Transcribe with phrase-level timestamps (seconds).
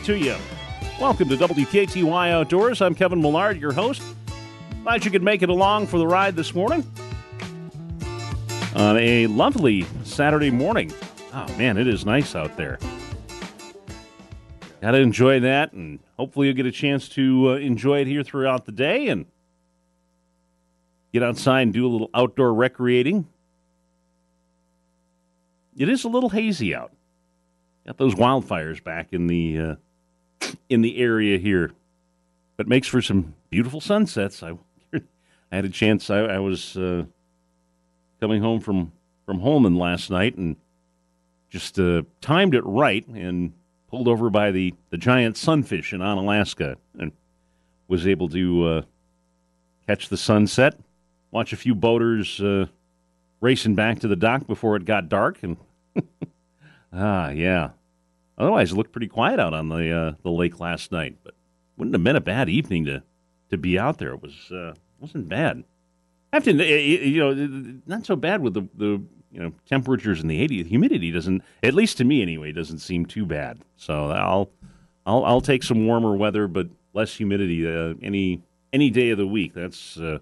[0.00, 0.36] to you.
[1.00, 2.82] Welcome to WKTY Outdoors.
[2.82, 4.02] I'm Kevin Millard, your host.
[4.82, 6.84] Glad you could make it along for the ride this morning
[8.74, 10.92] on a lovely Saturday morning.
[11.32, 12.78] Oh, man, it is nice out there.
[14.80, 18.22] Got to enjoy that, and hopefully, you'll get a chance to uh, enjoy it here
[18.22, 19.26] throughout the day and
[21.12, 23.26] get outside and do a little outdoor recreating.
[25.76, 26.92] It is a little hazy out.
[27.86, 29.74] Got those wildfires back in the uh,
[30.68, 31.72] in the area here,
[32.56, 34.42] but makes for some beautiful sunsets.
[34.42, 34.52] I
[34.94, 36.10] I had a chance.
[36.10, 37.04] I, I was uh,
[38.20, 38.92] coming home from
[39.26, 40.56] from Holmen last night and
[41.50, 43.52] just uh, timed it right and
[43.90, 47.12] pulled over by the the giant sunfish in Onalaska and
[47.88, 48.82] was able to uh,
[49.86, 50.78] catch the sunset,
[51.30, 52.66] watch a few boaters uh,
[53.40, 55.56] racing back to the dock before it got dark, and
[56.92, 57.70] ah, yeah,
[58.38, 61.16] Otherwise, it looked pretty quiet out on the uh, the lake last night.
[61.22, 61.34] But
[61.76, 63.02] wouldn't have been a bad evening to
[63.50, 64.14] to be out there.
[64.14, 65.64] It was uh, wasn't bad.
[66.34, 70.66] To, you know, not so bad with the the you know temperatures in the 80s.
[70.66, 73.58] Humidity doesn't, at least to me anyway, doesn't seem too bad.
[73.76, 74.50] So I'll
[75.06, 79.26] I'll I'll take some warmer weather, but less humidity uh, any any day of the
[79.26, 79.54] week.
[79.54, 80.18] That's uh,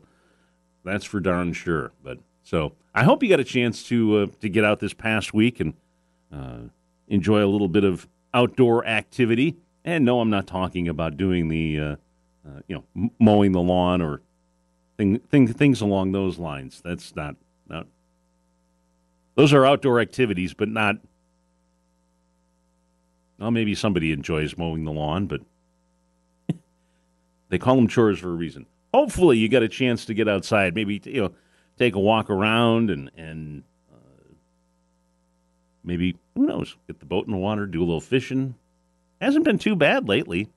[0.84, 1.92] that's for darn sure.
[2.02, 5.34] But so I hope you got a chance to uh, to get out this past
[5.34, 5.74] week and
[6.32, 6.68] uh,
[7.08, 9.56] enjoy a little bit of outdoor activity.
[9.84, 11.96] And no, I'm not talking about doing the, uh,
[12.46, 14.20] uh, you know, mowing the lawn or
[14.96, 16.80] thing, thing, things along those lines.
[16.84, 17.36] That's not,
[17.68, 17.86] not.
[19.36, 20.96] Those are outdoor activities, but not.
[23.38, 25.42] Well, maybe somebody enjoys mowing the lawn, but
[27.50, 28.66] they call them chores for a reason.
[28.94, 30.74] Hopefully, you got a chance to get outside.
[30.74, 31.32] Maybe you know,
[31.78, 33.62] take a walk around and and
[35.86, 36.76] maybe who knows?
[36.86, 38.54] Get the boat in the water, do a little fishing.
[39.20, 40.50] Hasn't been too bad lately.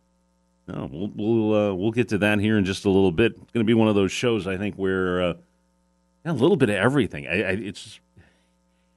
[0.67, 3.31] No, we'll we'll uh, we'll get to that here in just a little bit.
[3.31, 5.33] It's going to be one of those shows I think where uh,
[6.25, 7.27] a little bit of everything.
[7.27, 7.99] I, I, it's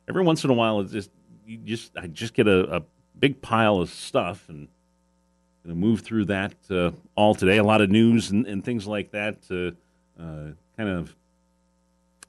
[0.09, 1.11] every once in a while it's just
[1.47, 2.83] you just I just get a, a
[3.19, 4.69] big pile of stuff and
[5.65, 7.59] going to move through that uh, all today.
[7.59, 9.77] A lot of news and, and things like that to
[10.21, 11.15] uh, kind of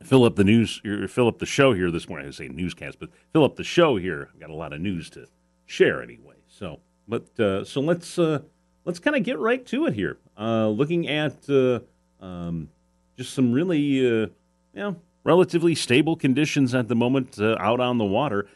[0.05, 2.27] fill up the news, fill up the show here this morning.
[2.27, 4.29] I say newscast, but fill up the show here.
[4.33, 5.27] I've got a lot of news to
[5.65, 6.35] share anyway.
[6.47, 8.39] So, but uh, so let's uh,
[8.85, 10.17] let's kind of get right to it here.
[10.37, 11.79] Uh, looking at uh,
[12.23, 12.69] um,
[13.17, 14.31] just some really, uh, you
[14.75, 18.47] know, relatively stable conditions at the moment uh, out on the water.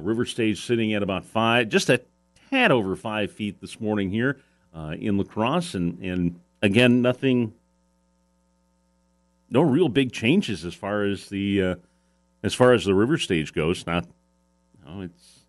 [0.00, 2.00] river stage sitting at about five, just a
[2.50, 4.40] tad over five feet this morning here
[4.98, 7.52] in La Crosse, and and again nothing
[9.54, 11.74] no real big changes as far as the uh,
[12.42, 13.86] as far as the river stage goes.
[13.86, 14.04] Not,
[14.84, 15.44] no, it's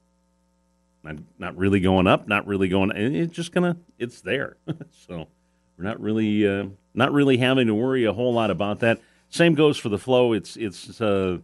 [1.03, 2.91] not not really going up, not really going.
[2.95, 4.57] It's just gonna, it's there.
[5.07, 5.27] so
[5.75, 9.01] we're not really uh, not really having to worry a whole lot about that.
[9.29, 10.33] Same goes for the flow.
[10.33, 11.39] It's it's uh,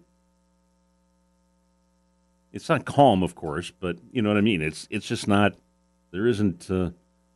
[2.53, 4.61] it's not calm, of course, but you know what I mean.
[4.61, 5.55] It's it's just not.
[6.11, 6.91] There isn't uh,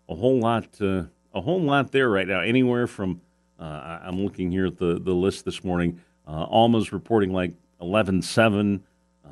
[0.07, 2.42] a whole lot uh, a whole lot there right now.
[2.42, 3.22] Anywhere from
[3.59, 6.01] uh, I'm looking here at the, the list this morning.
[6.27, 8.81] Uh, Alma's reporting like 11.7.
[9.25, 9.29] Uh,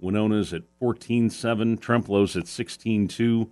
[0.00, 1.78] Winona's at 14.7.
[1.78, 3.48] Trempealeau's at 16.2.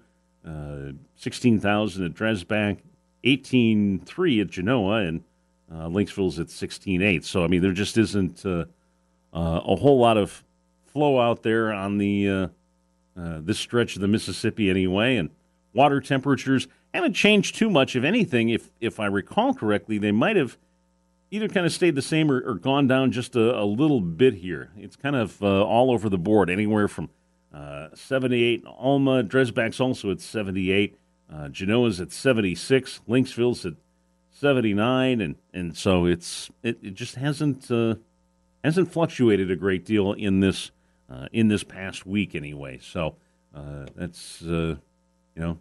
[0.47, 2.79] Uh, 16,000 at Dresbach.
[3.25, 4.97] 18.3 at Genoa.
[4.97, 5.25] And
[5.73, 7.25] uh, Lynxville's at 16.8.
[7.25, 8.67] So, I mean, there just isn't uh,
[9.33, 10.45] uh, a whole lot of
[10.87, 12.51] flow out there on the
[13.43, 15.17] this stretch of the Mississippi anyway.
[15.17, 15.31] And
[15.75, 17.95] water temperatures– haven't changed too much.
[17.97, 20.59] If anything, if if I recall correctly, they might have
[21.31, 24.35] either kind of stayed the same or, or gone down just a, a, little bit
[24.35, 24.71] here.
[24.77, 27.09] It's kind of uh, all over the board, anywhere from
[27.55, 28.65] uh, 78.
[28.67, 30.99] Alma, Dresbach's also at 78.
[31.33, 33.01] Uh, Genoa's at 76.
[33.07, 33.75] Lynxville's at
[34.33, 37.97] 79, and and so it's it, it just hasn't uh,
[38.65, 40.71] hasn't fluctuated a great deal in this
[41.09, 42.79] uh, in this past week anyway.
[42.83, 43.17] So
[43.55, 44.79] uh, that's you
[45.37, 45.59] know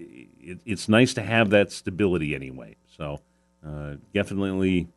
[0.00, 2.76] it, it's nice to have that stability anyway.
[2.96, 3.20] So
[3.66, 4.88] uh, definitely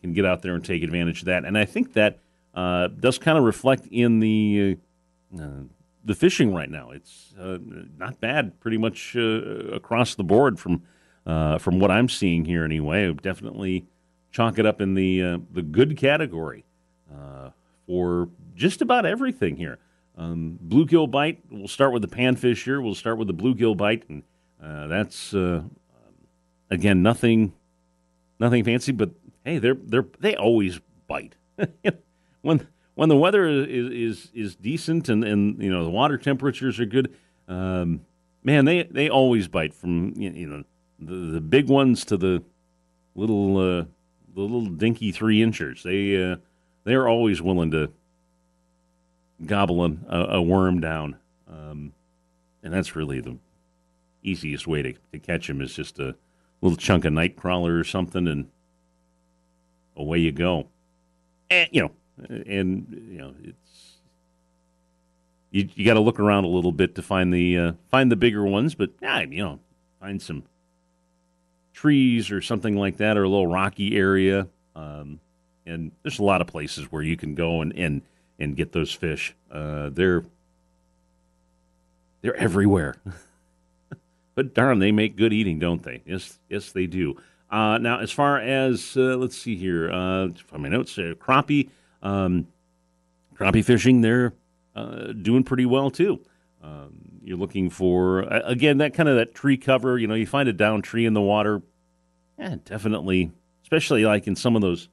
[0.00, 1.44] can get out there and take advantage of that.
[1.44, 2.18] And I think that
[2.54, 4.78] uh, does kind of reflect in the
[5.38, 5.64] uh,
[6.04, 6.90] the fishing right now.
[6.90, 7.58] It's uh,
[7.98, 9.20] not bad, pretty much uh,
[9.72, 10.82] across the board from
[11.24, 13.12] from what I'm seeing here anyway.
[13.12, 13.86] definitely
[14.30, 16.64] chalk it up in the the good category
[17.86, 19.78] for just about everything here.
[20.18, 21.40] Um, bluegill bite.
[21.50, 22.80] We'll start with the panfish here.
[22.80, 24.22] We'll start with the bluegill bite and
[24.62, 25.62] uh, that's uh,
[26.70, 27.52] again nothing,
[28.38, 29.10] nothing fancy, but
[29.44, 31.34] hey, they're they're they always bite
[32.42, 36.80] when when the weather is is is decent and and you know the water temperatures
[36.80, 37.14] are good.
[37.48, 38.00] Um,
[38.42, 40.64] man, they they always bite from you know
[40.98, 42.42] the the big ones to the
[43.14, 43.84] little uh,
[44.34, 45.82] the little dinky three inchers.
[45.82, 46.36] They uh,
[46.84, 47.92] they're always willing to
[49.44, 51.16] gobble a, a worm down,
[51.48, 51.92] um,
[52.62, 53.36] and that's really the
[54.28, 56.14] easiest way to, to catch them is just a
[56.60, 58.48] little chunk of night crawler or something, and
[59.96, 60.66] away you go.
[61.50, 61.90] And you know,
[62.46, 63.96] and you know, it's
[65.50, 68.16] you you got to look around a little bit to find the uh, find the
[68.16, 69.60] bigger ones, but yeah, you know,
[70.00, 70.44] find some
[71.72, 74.48] trees or something like that, or a little rocky area.
[74.74, 75.20] Um,
[75.64, 78.02] and there's a lot of places where you can go and and,
[78.38, 79.34] and get those fish.
[79.50, 80.24] Uh, they're
[82.22, 82.96] they're everywhere.
[84.36, 86.02] but darn, they make good eating, don't they?
[86.06, 87.16] Yes, yes, they do.
[87.50, 91.70] Uh, now, as far as uh, let's see here, uh, from my notes, uh, crappie,
[92.02, 92.46] um,
[93.34, 94.34] crappie fishing, they're
[94.76, 96.20] uh, doing pretty well too.
[96.62, 99.98] Um, you're looking for again that kind of that tree cover.
[99.98, 101.62] You know, you find a down tree in the water,
[102.38, 104.88] yeah, definitely, especially like in some of those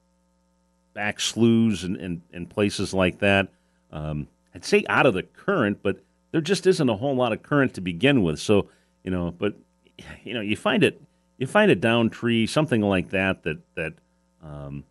[0.93, 3.49] back sloughs and, and, and places like that.
[3.91, 7.43] Um, I'd say out of the current, but there just isn't a whole lot of
[7.43, 8.39] current to begin with.
[8.39, 8.69] So
[9.03, 9.55] you know, but
[10.23, 11.01] you know, you find it,
[11.37, 13.93] you find a down tree, something like that, that that
[14.41, 14.83] um,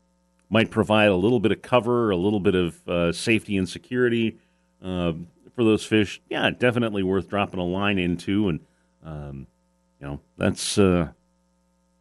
[0.49, 4.39] might provide a little bit of cover, a little bit of uh, safety and security
[4.83, 5.13] uh,
[5.55, 6.21] for those fish.
[6.29, 8.61] Yeah, definitely worth dropping a line into, and
[9.05, 9.47] um,
[10.01, 11.09] you know, that's uh,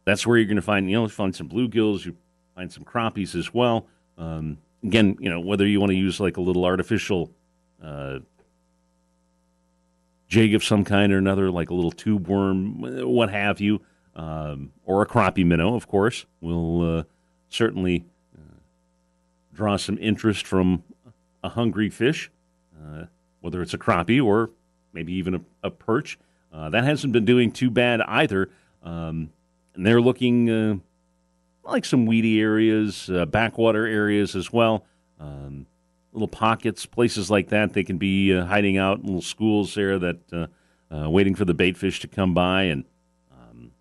[0.04, 2.16] that's where you're going to find, you know, find some bluegills, you
[2.54, 3.86] find some crappies as well.
[4.18, 7.30] Um, again, you know, whether you want to use like a little artificial
[7.82, 8.18] uh,
[10.32, 13.82] jig of some kind or another, like a little tube worm, what have you,
[14.16, 17.02] um, or a crappie minnow, of course, will uh,
[17.50, 18.56] certainly uh,
[19.52, 20.84] draw some interest from
[21.44, 22.30] a hungry fish,
[22.74, 23.04] uh,
[23.42, 24.48] whether it's a crappie or
[24.94, 26.18] maybe even a, a perch.
[26.50, 28.48] Uh, that hasn't been doing too bad either.
[28.82, 29.30] Um,
[29.74, 30.76] and they're looking uh,
[31.62, 34.86] like some weedy areas, uh, backwater areas as well.
[35.20, 35.66] Um,
[36.12, 37.72] little pockets, places like that.
[37.72, 40.46] They can be uh, hiding out in little schools there that uh,
[40.94, 42.84] uh, waiting for the bait fish to come by and
[43.32, 43.72] um,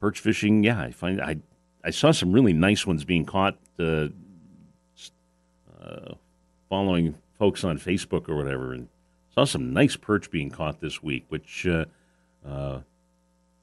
[0.00, 0.64] perch fishing.
[0.64, 1.36] Yeah, I find I
[1.84, 3.58] I saw some really nice ones being caught.
[3.78, 4.08] Uh,
[5.80, 6.14] uh,
[6.68, 8.88] following folks on Facebook or whatever, and
[9.34, 12.80] saw some nice perch being caught this week, which uh,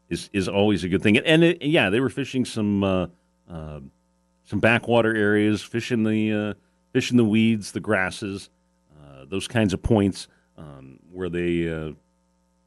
[0.09, 1.17] is is always a good thing.
[1.17, 3.09] And, it, yeah, they were fishing some
[3.49, 6.55] some backwater areas, fishing the
[6.93, 8.49] fishing the weeds, the grasses,
[8.95, 11.91] uh, those kinds of points um, where they uh,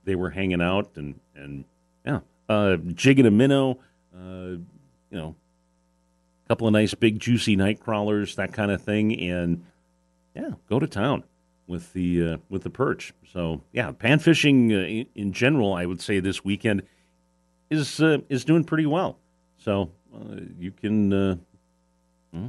[0.05, 1.65] they were hanging out and and
[2.05, 3.79] yeah, uh, jigging a minnow,
[4.15, 4.59] uh,
[5.11, 5.35] you know,
[6.45, 9.65] a couple of nice big juicy night crawlers, that kind of thing, and
[10.35, 11.25] yeah, go to town
[11.67, 13.15] with the uh, with the perch.
[13.33, 16.83] So yeah, pan fishing uh, in, in, general, I would say this weekend
[17.71, 19.19] is is doing pretty well.
[19.59, 19.91] So
[20.59, 21.41] you can.
[22.33, 22.47] Hmm,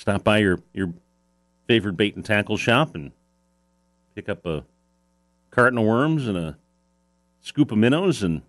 [0.00, 0.94] stop by your, your
[1.66, 3.12] favorite bait and tackle shop and
[4.14, 4.64] pick up a
[5.50, 6.56] carton of worms and a
[7.42, 8.40] scoop of minnows, and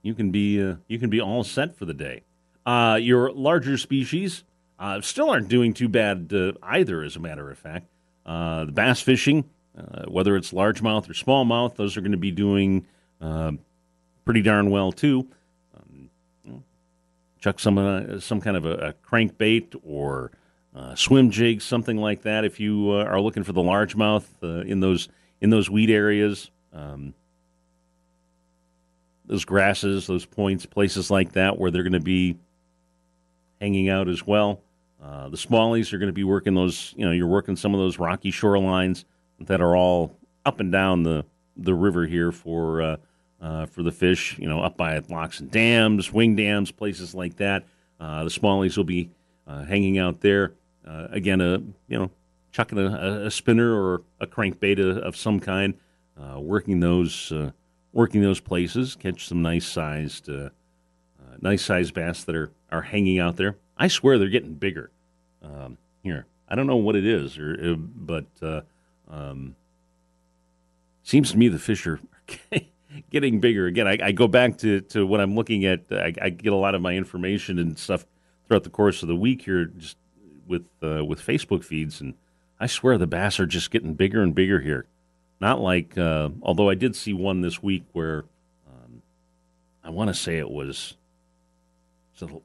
[0.00, 2.22] you can be uh, you can be all set for the day.
[2.64, 4.42] Uh, your larger species
[4.78, 7.86] uh, still aren't doing too bad uh, either, as a matter of fact.
[8.24, 9.44] Uh, the bass fishing,
[9.76, 12.86] uh, whether it's largemouth or smallmouth, those are going to be doing
[14.24, 15.28] pretty darn well too
[17.42, 20.30] chuck some uh, some kind of a, a crankbait or
[20.74, 22.44] uh, swim jig, something like that.
[22.44, 25.08] If you uh, are looking for the largemouth uh, in those
[25.40, 27.14] in those weed areas, um,
[29.26, 32.38] those grasses, those points, places like that, where they're going to be
[33.60, 34.60] hanging out as well.
[35.02, 36.94] Uh, the smallies are going to be working those.
[36.96, 39.04] You know, you're working some of those rocky shorelines
[39.40, 41.24] that are all up and down the
[41.56, 42.98] the river here for
[43.42, 47.36] uh, for the fish, you know, up by locks and dams, wing dams, places like
[47.36, 47.64] that.
[48.00, 49.10] Uh, the smallies will be
[49.46, 50.52] uh, hanging out there.
[50.86, 51.58] Uh, again, a
[51.88, 52.10] you know,
[52.52, 55.74] chucking a, a spinner or a crankbait of, some kind,
[56.16, 57.32] uh, working those
[57.92, 60.28] working those places, catch some nice sized
[61.40, 63.56] nice sized bass that are are hanging out there.
[63.76, 64.90] I swear they're getting bigger.
[65.42, 68.26] Um, here, I don't know what it is, or but
[69.08, 69.56] um,
[71.02, 72.00] seems to me the fish are
[73.10, 73.66] getting bigger.
[73.66, 75.80] Again, I, I, go back to, to what I'm looking at.
[75.90, 78.06] I, I, get a lot of my information and stuff
[78.46, 79.96] throughout the course of the week here, just
[80.46, 82.14] with uh, with Facebook feeds, and
[82.60, 84.86] I swear the bass are just getting bigger and bigger here.
[85.40, 88.24] Not like, uh, although I did see one this week where
[88.68, 89.02] um,
[89.82, 90.96] I want to say it was.
[92.14, 92.42] So,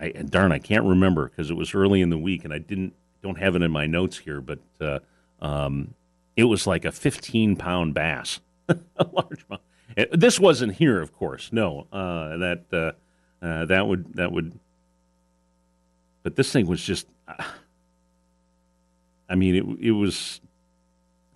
[0.00, 2.94] I darn, I can't remember because it was early in the week, and I didn't
[3.22, 4.98] don't have it in my notes here, but uh,
[5.40, 5.94] um,
[6.36, 8.40] it was like a 15 pound bass
[8.96, 9.60] a largemouth.
[9.96, 11.50] Uh, this wasn't here, of course.
[11.52, 14.58] No, uh, that uh, uh, that would that would.
[16.22, 17.06] But this thing was just.
[17.26, 17.42] Uh,
[19.28, 20.40] I mean, it it was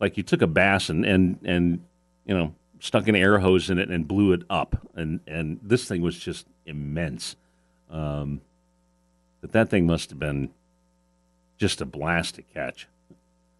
[0.01, 1.81] like you took a bass and and and
[2.27, 5.87] you know stuck an air hose in it and blew it up, and and this
[5.87, 7.37] thing was just immense.
[7.91, 8.41] Um,
[9.41, 10.51] but that thing must have been
[11.59, 12.89] just a blast to catch.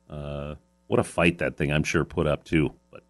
[0.09, 2.73] Uh, what a fight that thing I'm sure put up too.
[2.91, 3.02] But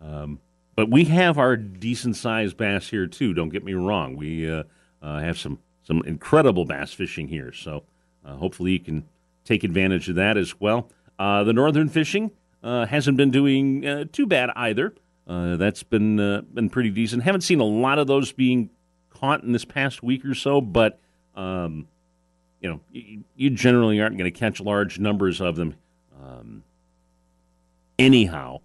[0.00, 0.40] um,
[0.76, 3.32] but we have our decent sized bass here too.
[3.32, 4.16] Don't get me wrong.
[4.16, 4.64] We uh,
[5.02, 7.52] uh, have some some incredible bass fishing here.
[7.52, 7.84] So
[8.24, 9.04] uh, hopefully you can
[9.44, 10.90] take advantage of that as well.
[11.18, 12.30] Uh, the northern fishing
[12.62, 14.94] uh, hasn't been doing uh, too bad either.
[15.26, 16.16] That's been
[16.52, 17.22] been pretty decent.
[17.22, 18.70] Haven't seen a lot of those being
[19.10, 20.98] caught in this past week or so, but
[21.34, 21.88] um,
[22.60, 25.74] you know, you, you, generally aren't going to catch large numbers of them
[26.22, 26.62] um,
[27.98, 28.60] anyhow.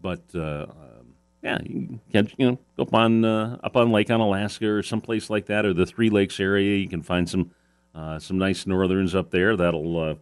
[0.00, 4.08] But uh, um, yeah, you can you know, go up on uh, up on Lake
[4.08, 6.76] Onalaska or someplace like that, or the Three Lakes area.
[6.76, 7.50] You can find some
[7.94, 10.18] uh, some nice northerns up there that'll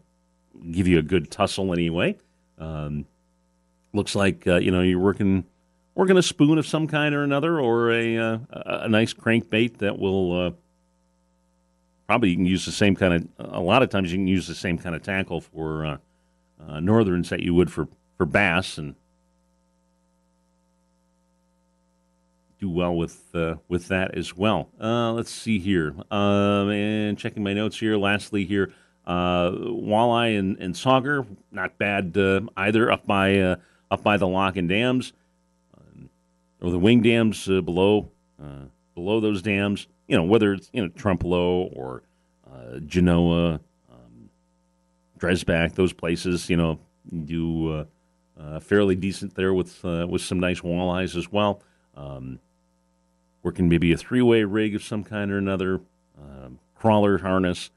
[0.71, 2.17] give you a good tussle anyway.
[2.59, 3.07] Um,
[3.93, 5.45] looks like uh, you know you're working
[5.95, 9.99] working a spoon of some kind or another, or a uh, a nice crankbait that
[9.99, 10.51] will uh,
[12.07, 13.53] probably you can use the same kind of.
[13.55, 15.97] A lot of times you can use the same kind of tackle for uh,
[16.67, 18.95] uh, northerns that you would for for bass, and
[22.59, 24.69] do well with uh, with that as well.
[24.79, 27.97] let's see here, um, and checking my notes here.
[27.97, 28.73] Lastly, here.
[29.07, 32.17] walleye and, and sauger, not bad
[32.57, 33.57] either up by
[33.91, 35.13] up by the lock and dams,
[35.77, 36.07] uh,
[36.61, 38.11] or the wing dams uh, below
[38.43, 39.87] uh, below those dams.
[40.07, 42.03] You know whether it's you know Trempealeau or
[42.51, 43.61] uh, Genoa,
[43.91, 44.31] um,
[45.19, 46.49] Dresbach, those places.
[46.49, 46.79] You know
[47.25, 47.85] do uh,
[48.41, 51.63] uh, fairly decent there with with some nice walleyes as well.
[51.97, 52.39] Um,
[53.49, 55.81] working maybe a three way rig of some kind or another,
[56.19, 57.71] um, crawler harness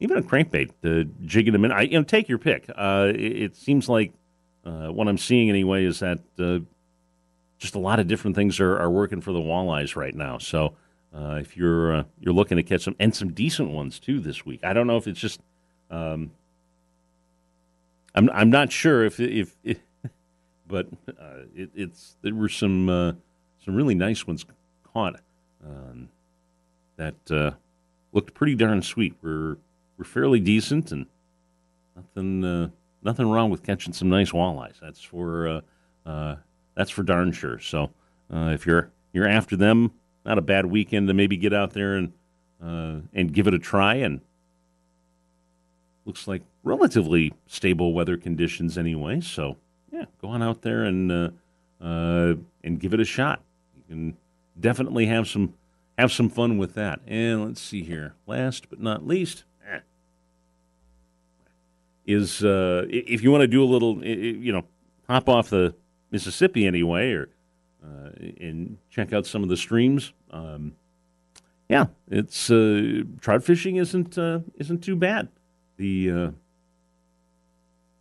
[0.00, 1.72] even a crankbait, uh, jigging them in.
[1.72, 2.68] I, you know, take your pick.
[2.68, 4.12] Uh, it, it, seems like
[4.64, 6.58] uh, what I'm seeing anyway is that uh,
[7.58, 10.38] just a lot of different things are, are working for the walleyes right now.
[10.38, 10.74] So
[11.14, 14.44] uh, if you're uh, you're looking to catch some and some decent ones too this
[14.44, 15.40] week, I don't know if it's just
[15.90, 16.32] um,
[18.14, 19.78] I'm I'm not sure if if, if
[20.66, 23.12] but uh, it, it's there were some uh,
[23.64, 24.44] some really nice ones
[24.92, 25.20] caught
[25.64, 26.08] um,
[26.96, 27.54] that
[28.12, 29.14] looked pretty darn sweet.
[29.22, 29.56] We're
[29.96, 31.06] we're fairly decent and
[31.96, 32.72] nothing
[33.04, 34.80] nothing wrong with catching some nice walleyes.
[34.80, 35.60] That's for uh,
[36.06, 36.36] uh,
[36.74, 37.60] that's for darn sure.
[37.60, 37.90] So
[38.32, 39.92] uh, if you're you're after them,
[40.24, 42.12] not a bad weekend to maybe get out there and
[42.62, 43.96] uh, and give it a try.
[43.96, 44.20] And
[46.04, 49.20] looks like relatively stable weather conditions anyway.
[49.20, 49.56] So
[49.92, 51.28] yeah, go on out there and uh,
[51.80, 53.42] uh, and give it a shot.
[53.88, 54.16] Can
[54.58, 55.54] definitely have some
[55.98, 57.00] have some fun with that.
[57.06, 58.14] And let's see here.
[58.26, 59.44] Last but not least,
[62.06, 64.64] is uh, if you want to do a little, you know,
[65.08, 65.74] hop off the
[66.10, 67.28] Mississippi anyway, or
[67.82, 68.10] uh,
[68.40, 70.12] and check out some of the streams.
[70.30, 70.76] Um,
[71.68, 75.28] yeah, it's uh, trout fishing isn't uh, isn't too bad.
[75.76, 76.30] The uh,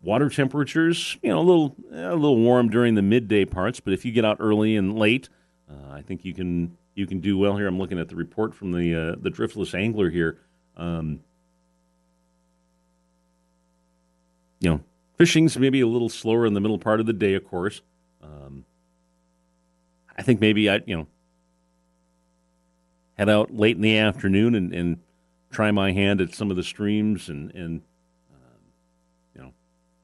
[0.02, 4.06] water temperatures, you know, a little a little warm during the midday parts, but if
[4.06, 5.30] you get out early and late,
[5.74, 7.68] uh, I think you can you can do well here.
[7.68, 10.38] I'm looking at the report from the the driftless angler here.
[10.77, 11.20] Um,
[14.60, 14.82] you know,
[15.18, 17.82] fishing's maybe a little slower in the middle part of the day, of course.
[18.22, 18.63] Um,
[20.18, 21.08] I think maybe I, you know,
[23.18, 25.00] head out late in the afternoon and, and
[25.51, 27.82] try my hand at some of the streams and, and
[28.32, 28.62] um,
[29.36, 29.53] you know,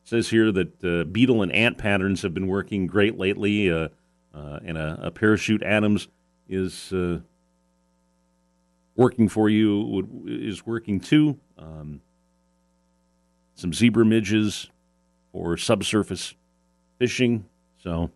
[0.03, 3.87] says here that uh, beetle and ant patterns have been working great lately, uh,
[4.33, 6.07] uh, and a, a, parachute Adams
[6.47, 7.19] is uh,
[8.95, 11.39] working for you, is working too.
[11.57, 12.01] Um,
[13.55, 14.69] some zebra midges
[15.33, 16.35] or subsurface
[16.97, 17.45] fishing.
[17.81, 18.11] So,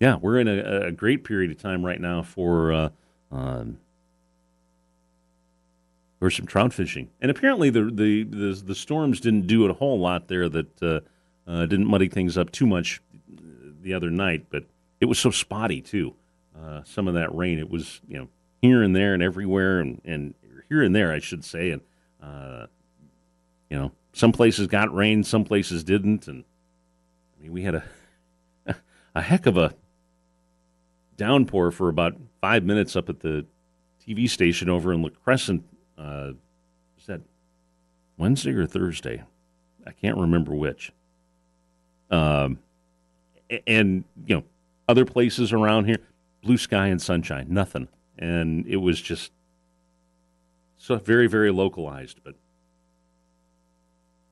[0.00, 2.88] yeah, we're in a, a great period of time right now for uh,
[3.30, 3.78] um,
[6.18, 7.08] for some trout fishing.
[7.20, 10.48] And apparently, the, the the the, storms didn't do a whole lot there.
[10.48, 11.00] That uh,
[11.46, 13.00] uh, didn't muddy things up too much
[13.82, 14.46] the other night.
[14.50, 14.64] But
[15.00, 16.14] it was so spotty too.
[16.58, 18.28] Uh, some of that rain, it was you know
[18.62, 20.34] here and there and everywhere, and, and
[20.68, 21.82] here and there, I should say, and
[22.22, 22.66] uh,
[23.70, 26.44] you know some places got rain, some places didn't, and
[27.38, 27.84] I mean we had a
[29.14, 29.74] a heck of a
[31.16, 33.46] downpour for about five minutes up at the
[34.06, 35.64] TV station over in La Crescent.
[35.98, 36.32] Uh,
[36.96, 37.20] was that
[38.16, 39.22] Wednesday or Thursday?
[39.86, 40.92] I can't remember which.
[42.10, 42.58] Um,
[43.66, 44.44] and you know
[44.88, 45.98] other places around here,
[46.42, 47.88] blue sky and sunshine, nothing,
[48.18, 49.32] and it was just
[50.78, 52.20] so very very localized.
[52.22, 52.34] But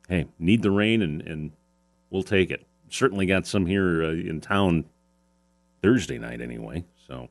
[0.08, 1.52] hey, need the rain, and and
[2.10, 2.66] we'll take it.
[2.88, 4.84] Certainly got some here uh, in town
[5.82, 7.28] Thursday night anyway, so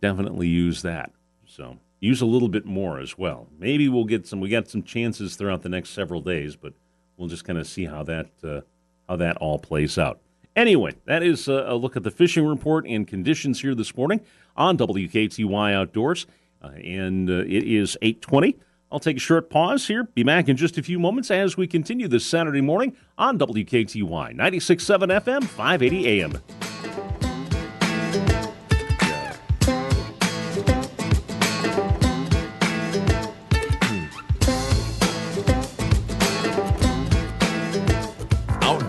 [0.00, 1.12] definitely use that.
[1.46, 3.46] So use a little bit more as well.
[3.58, 4.40] Maybe we'll get some.
[4.40, 6.74] We got some chances throughout the next several days, but
[7.16, 8.60] we'll just kind of see how that uh,
[9.08, 10.20] how that all plays out.
[10.54, 14.20] Anyway, that is a look at the fishing report and conditions here this morning
[14.56, 16.26] on WKTY Outdoors,
[16.62, 18.58] uh, and uh, it is eight twenty.
[18.90, 20.04] I'll take a short pause here.
[20.04, 24.36] Be back in just a few moments as we continue this Saturday morning on WKTY
[24.36, 27.01] 96.7 FM, 580 AM.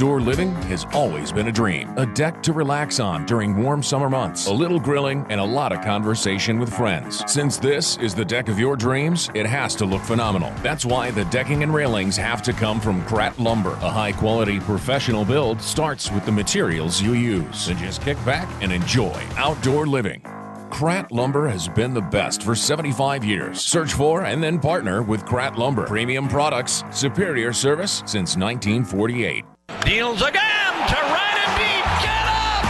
[0.03, 1.97] Outdoor living has always been a dream.
[1.97, 5.71] A deck to relax on during warm summer months, a little grilling, and a lot
[5.71, 7.23] of conversation with friends.
[7.25, 10.51] Since this is the deck of your dreams, it has to look phenomenal.
[10.61, 13.75] That's why the decking and railings have to come from Krat Lumber.
[13.81, 17.57] A high quality professional build starts with the materials you use.
[17.57, 20.21] So just kick back and enjoy outdoor living.
[20.69, 23.61] Krat Lumber has been the best for 75 years.
[23.61, 25.85] Search for and then partner with Krat Lumber.
[25.85, 29.45] Premium products, superior service since 1948.
[29.81, 31.85] Deals again to right and deep.
[32.01, 32.63] Get up!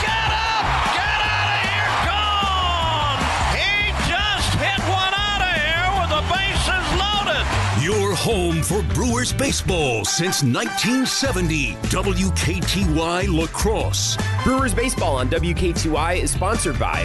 [0.00, 0.64] Get up!
[0.96, 1.90] Get out of here!
[2.08, 3.20] Gone!
[3.52, 7.44] He just hit one out of here with the bases loaded.
[7.84, 11.74] Your home for Brewers baseball since 1970.
[11.90, 14.16] WKTY La Crosse.
[14.42, 17.04] Brewers baseball on WKTY is sponsored by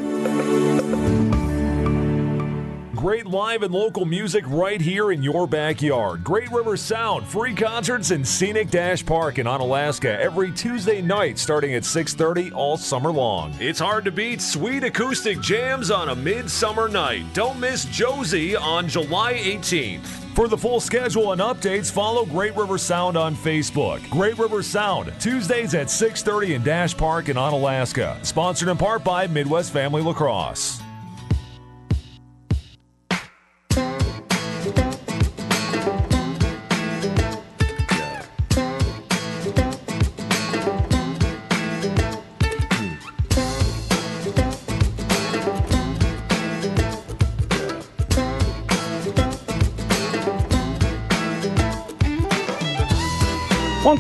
[3.01, 6.23] Great live and local music right here in your backyard.
[6.23, 11.73] Great River Sound, free concerts in Scenic Dash Park in Onalaska every Tuesday night starting
[11.73, 13.55] at 6:30 all summer long.
[13.59, 17.25] It's hard to beat sweet acoustic jams on a midsummer night.
[17.33, 20.05] Don't miss Josie on July 18th.
[20.35, 24.07] For the full schedule and updates, follow Great River Sound on Facebook.
[24.11, 28.23] Great River Sound, Tuesdays at 6:30 in Dash Park in Onalaska.
[28.27, 30.83] Sponsored in part by Midwest Family Lacrosse.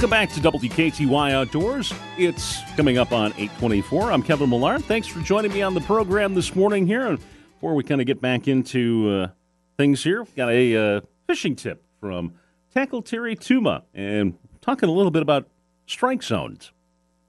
[0.00, 1.92] Welcome back to WKTY Outdoors.
[2.16, 4.10] It's coming up on 824.
[4.10, 4.82] I'm Kevin Millard.
[4.86, 7.18] Thanks for joining me on the program this morning here.
[7.56, 9.28] Before we kind of get back into uh,
[9.76, 12.32] things here, we've got a uh, fishing tip from
[12.72, 15.46] Tackle Terry Tuma and talking a little bit about
[15.86, 16.72] strike zones.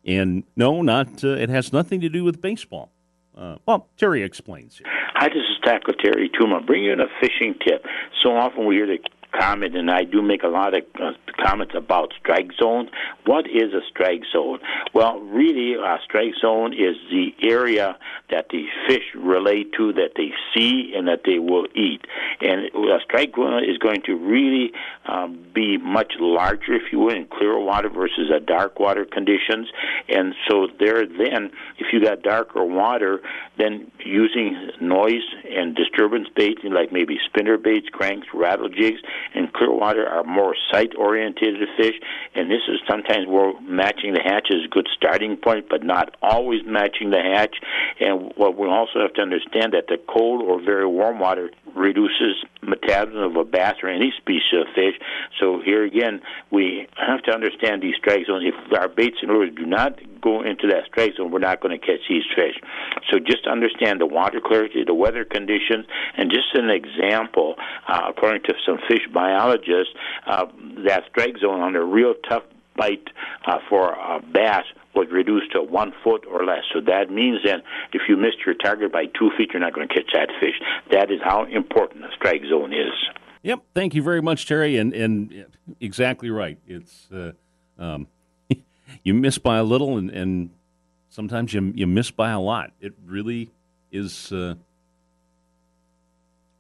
[0.06, 2.90] And no, not uh, it has nothing to do with baseball.
[3.36, 4.82] Uh, well, Terry explains.
[4.86, 6.66] Hi, this is Tackle Terry Tuma.
[6.66, 7.86] Bring you in a fishing tip.
[8.22, 9.00] So often we hear the
[9.32, 11.12] comment, and I do make a lot of uh,
[11.44, 12.90] comments about strike zones.
[13.26, 14.60] What is a strike zone?
[14.94, 17.98] Well, really, a strike zone is the area
[18.30, 22.02] that the fish relate to, that they see, and that they will eat.
[22.42, 24.72] And a strike zone is going to really
[25.06, 29.68] um, be much larger, if you will, in clear water versus a dark water conditions.
[30.10, 33.22] And so there, then, if you got darker water,
[33.58, 39.00] then using noise and disturbance baits, like maybe spinner baits, cranks, rattle jigs,
[39.34, 41.96] and clear water are more sight oriented fish.
[42.36, 46.16] And this is sometimes where matching the hatch is a good starting point, but not
[46.22, 47.56] always matching the hatch.
[48.00, 52.44] And what we also have to understand that the cold or very warm water reduces
[52.62, 54.96] metabolism of a bass or any species of fish.
[55.40, 58.46] So here again, we have to understand these strike zones.
[58.46, 61.78] If our baits and lures do not go into that strike zone, we're not going
[61.78, 62.56] to catch these fish.
[63.10, 65.86] So just understand the water clarity, the weather conditions,
[66.18, 67.56] and just an example,
[67.88, 69.94] uh, according to some fish biologists,
[70.28, 70.46] uh,
[70.86, 72.44] that strike zone on a real tough
[72.76, 73.08] bite
[73.46, 76.64] uh, for a bass was reduced to one foot or less.
[76.74, 77.62] So that means then
[77.94, 80.56] if you missed your target by two feet, you're not going to catch that fish.
[80.92, 82.94] That is how important a strike zone is.
[83.44, 83.62] Yep.
[83.74, 84.78] Thank you very much, Terry.
[84.78, 85.46] And and
[85.80, 86.60] exactly right.
[86.68, 87.32] It's uh,
[87.80, 88.08] um,
[89.04, 90.50] you miss by a little, and, and
[91.10, 92.72] sometimes you you miss by a lot.
[92.80, 93.50] It really
[93.92, 94.32] is.
[94.32, 94.56] Uh,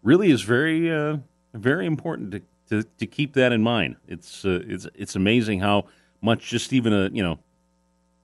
[0.04, 1.18] really is very uh,
[1.54, 3.98] very important to, to, to keep that in mind.
[4.08, 5.86] It's uh, it's it's amazing how
[6.22, 7.40] much just even a you know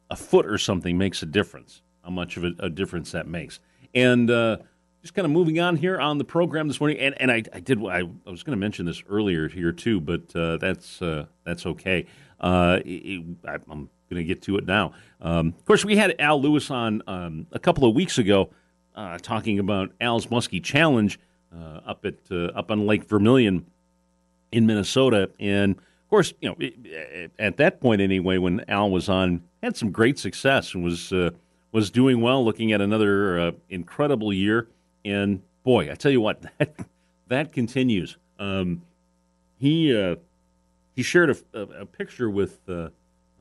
[0.09, 1.81] a foot or something makes a difference.
[2.03, 3.59] How much of a, a difference that makes.
[3.93, 4.57] And uh,
[5.01, 7.59] just kind of moving on here on the program this morning, and, and I, I
[7.59, 11.25] did I, I was going to mention this earlier here too, but uh, that's uh,
[11.45, 12.05] that's okay.
[12.39, 14.93] Uh, it, I, am going to get to it now.
[15.21, 18.49] Um, of course, we had Al Lewis on um, a couple of weeks ago
[18.95, 21.19] uh, talking about Al's Muskie Challenge
[21.55, 23.65] uh, up at up on Lake Vermilion
[24.51, 25.75] in Minnesota, and
[26.07, 30.17] of course, you know, at that point anyway, when Al was on, had some great
[30.17, 31.31] success and was uh,
[31.73, 34.69] was doing well, looking at another uh, incredible year.
[35.03, 36.73] And boy, I tell you what, that
[37.27, 38.15] that continues.
[38.39, 38.83] Um,
[39.57, 40.15] he uh,
[40.95, 42.73] he shared a, a, a picture with uh,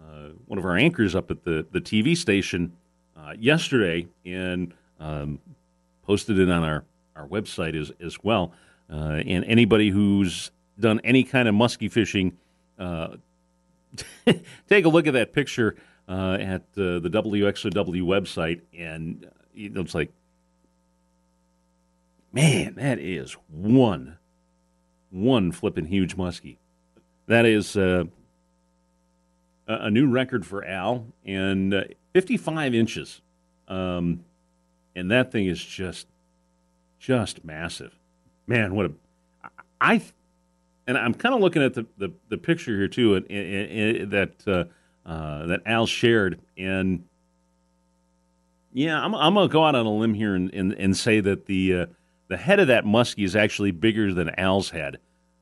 [0.03, 2.73] uh, one of our anchors up at the the TV station
[3.17, 5.39] uh, yesterday, and um,
[6.03, 6.83] posted it on our
[7.15, 8.53] our website as as well.
[8.89, 10.51] and anybody who's
[10.81, 12.37] done any kind of muskie fishing
[12.79, 13.17] uh,
[14.69, 15.77] take a look at that picture
[16.09, 20.13] uh, at uh, the WXOW website, and uh, you know, it's like,
[22.33, 24.19] man, that is one,
[25.11, 26.59] one flipping huge muskie.
[27.27, 28.05] That is uh,
[29.67, 33.21] a new record for Al, and uh, 55 inches.
[33.69, 34.25] Um,
[34.95, 36.07] and that thing is just,
[36.99, 37.99] just massive.
[38.47, 38.93] Man, what a
[39.81, 40.03] I
[40.87, 44.11] and I'm kind of looking at the, the, the, picture here too, and, and, and
[44.13, 47.05] that uh, uh, that Al shared, and
[48.73, 51.47] yeah, I'm, I'm to go out on a limb here and, and, and say that
[51.47, 51.87] the uh,
[52.29, 54.99] the head of that muskie is actually bigger than Al's head.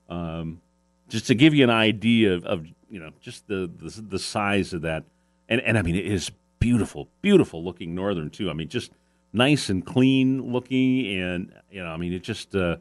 [0.07, 0.61] Um,
[1.09, 4.73] just to give you an idea of, of you know just the, the, the size
[4.73, 5.03] of that,
[5.49, 8.49] and and I mean it is beautiful, beautiful looking northern too.
[8.49, 8.91] I mean just
[9.33, 12.77] nice and clean looking, and you know I mean it just uh,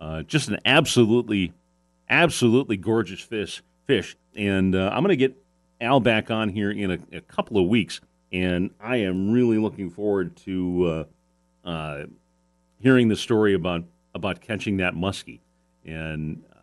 [0.00, 1.52] uh, just an absolutely
[2.08, 3.62] absolutely gorgeous fish.
[3.86, 5.36] Fish, and uh, I'm going to get
[5.80, 8.00] Al back on here in a, a, couple of weeks,
[8.32, 11.06] and I am really looking forward to
[11.64, 12.06] uh, uh,
[12.80, 15.38] hearing the story about about catching that muskie.
[15.84, 16.56] And uh,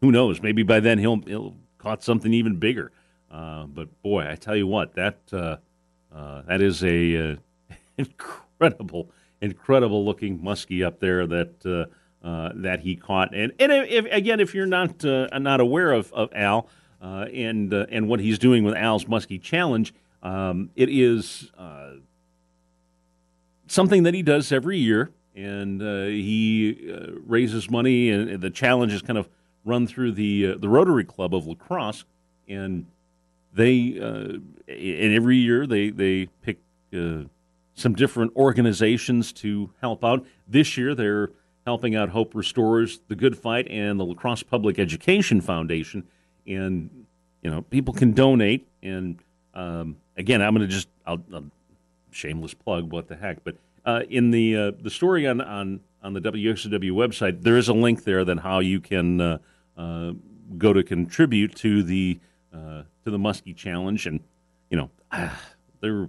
[0.00, 0.42] who knows?
[0.42, 2.90] Maybe by then he'll he'll caught something even bigger.
[3.30, 5.58] Uh, but boy, I tell you what, that uh,
[6.48, 7.38] that is a
[7.96, 11.28] incredible, incredible looking muskie up there.
[11.28, 11.88] That
[12.22, 13.34] uh, that he caught.
[13.34, 16.68] And and if, again, if you're not uh, not aware of, of Al
[17.00, 21.92] uh, and uh, and what he's doing with Al's Muskie Challenge, um, it is uh,
[23.66, 26.94] something that he does every year, and he
[27.26, 28.10] raises money.
[28.10, 29.28] And the challenge is kind of
[29.64, 32.04] run through the the Rotary Club of Lacrosse,
[32.46, 32.86] and
[33.54, 36.58] they and every year they they pick.
[37.74, 40.26] some different organizations to help out.
[40.46, 41.30] This year, they're
[41.66, 46.06] helping out Hope Restores, the Good Fight, and the Lacrosse Public Education Foundation.
[46.46, 47.06] And
[47.42, 48.68] you know, people can donate.
[48.82, 49.18] And
[49.54, 51.44] um, again, I'm going to just I'll, I'll,
[52.10, 52.90] shameless plug.
[52.90, 53.44] What the heck?
[53.44, 57.68] But uh, in the uh, the story on on on the WXOW website, there is
[57.68, 59.38] a link there that how you can uh,
[59.76, 60.12] uh
[60.58, 62.18] go to contribute to the
[62.52, 64.20] uh, to the Muskie Challenge, and
[64.70, 64.90] you know,
[65.80, 66.08] they're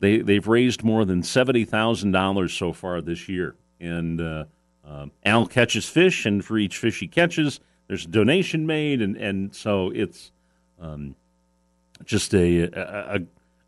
[0.00, 4.44] they they've raised more than seventy thousand dollars so far this year, and uh,
[4.84, 9.16] um, Al catches fish, and for each fish he catches, there's a donation made, and
[9.16, 10.32] and so it's
[10.80, 11.16] um,
[12.04, 13.20] just a, a,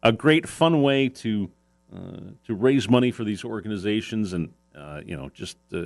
[0.02, 1.50] a great fun way to
[1.94, 5.80] uh, to raise money for these organizations, and uh, you know just uh,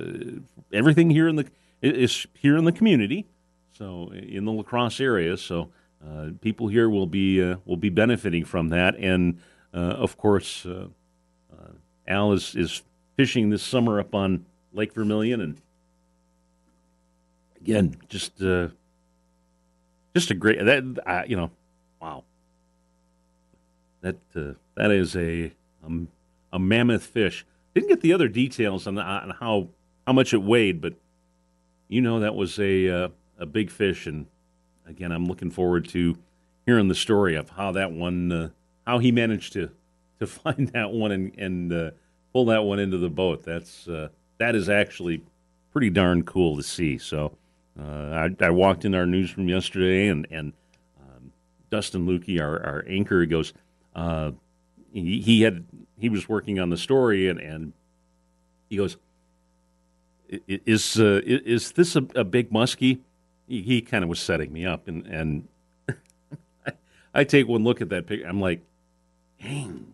[0.71, 1.47] everything here in the
[1.81, 3.25] is here in the community,
[3.71, 5.69] so in the La Crosse area, so.
[6.05, 9.39] Uh, people here will be uh, will be benefiting from that, and uh,
[9.73, 10.65] of course,
[12.07, 12.83] Al is, is
[13.15, 15.61] fishing this summer up on Lake Vermilion, and
[17.59, 21.51] again, just just a great that you know,
[22.01, 22.23] wow,
[24.01, 24.17] that
[24.75, 25.51] that is a
[25.85, 26.07] um,
[26.51, 27.45] a mammoth fish.
[27.73, 29.69] Didn't get the other details on, the, on how
[30.05, 30.93] how much it weighed, but
[31.87, 33.07] you know that was a uh,
[33.39, 34.27] a big fish, and
[34.87, 36.17] again, I'm looking forward to
[36.65, 38.49] hearing the story of how that one, uh,
[38.85, 39.71] how he managed to
[40.19, 41.91] to find that one and and uh,
[42.31, 43.43] pull that one into the boat.
[43.43, 45.23] That's uh, that is actually
[45.71, 46.97] pretty darn cool to see.
[46.97, 47.35] So
[47.79, 50.53] uh, I, I, walked in our newsroom yesterday, and and
[51.01, 51.31] um,
[51.69, 53.53] Dustin Lukey, our our anchor, he goes.
[53.95, 54.31] Uh,
[54.91, 55.65] he, he had
[55.97, 57.73] he was working on the story, and and
[58.69, 58.97] he goes,
[60.47, 62.99] "Is uh, is this a, a big muskie?"
[63.47, 65.47] he, he kind of was setting me up, and and
[67.13, 68.27] I, take one look at that picture.
[68.27, 68.61] I'm like,
[69.43, 69.93] dang,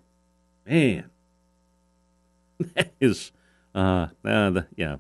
[0.66, 1.10] man,
[2.76, 3.32] that is,
[3.74, 4.98] uh, uh the, yeah,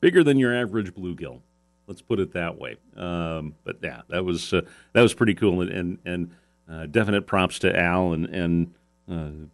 [0.00, 1.40] bigger than your average bluegill.
[1.86, 2.76] Let's put it that way.
[2.96, 6.30] Um, but yeah, that was uh, that was pretty cool, and and, and
[6.70, 8.74] uh, definite props to Al and and
[9.10, 9.46] uh,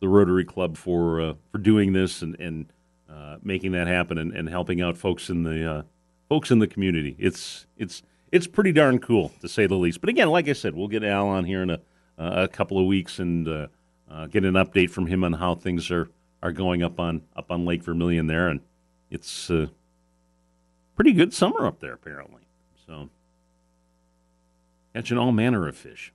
[0.00, 2.66] the Rotary Club for uh, for doing this and and
[3.10, 5.82] uh, making that happen and, and helping out folks in the uh,
[6.28, 7.16] folks in the community.
[7.18, 10.00] It's it's it's pretty darn cool to say the least.
[10.00, 11.80] But again, like I said, we'll get Al on here in a
[12.18, 13.66] a couple of weeks and uh,
[14.10, 16.08] uh, get an update from him on how things are
[16.42, 18.60] are going up on up on Lake Vermilion there, and
[19.10, 19.66] it's uh,
[20.96, 22.42] pretty good summer up there apparently.
[22.86, 23.08] So
[24.94, 26.12] catching all manner of fish,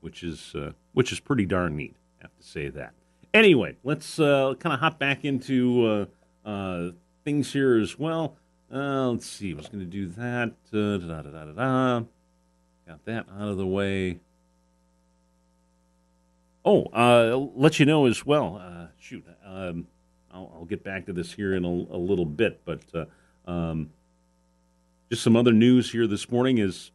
[0.00, 0.54] which is
[0.92, 1.94] which is pretty darn neat.
[2.20, 2.92] I have to say that.
[3.32, 6.08] Anyway, let's uh, kind of hop back into
[6.44, 6.90] uh, uh,
[7.24, 8.36] things here as well.
[8.72, 9.52] Uh, let's see.
[9.52, 10.54] I was going to do that.
[10.72, 10.98] Uh,
[12.88, 14.18] Got that out of the way.
[16.64, 18.60] Oh, uh, let you know as well.
[18.62, 19.86] Uh, shoot, um,
[20.32, 23.90] I'll, I'll, get back to this here in a, a little bit, but uh, um,
[25.10, 26.90] just some other news here this morning is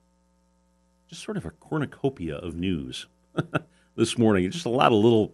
[1.09, 3.07] just sort of a cornucopia of news
[3.95, 4.49] this morning.
[4.51, 5.33] Just a lot of little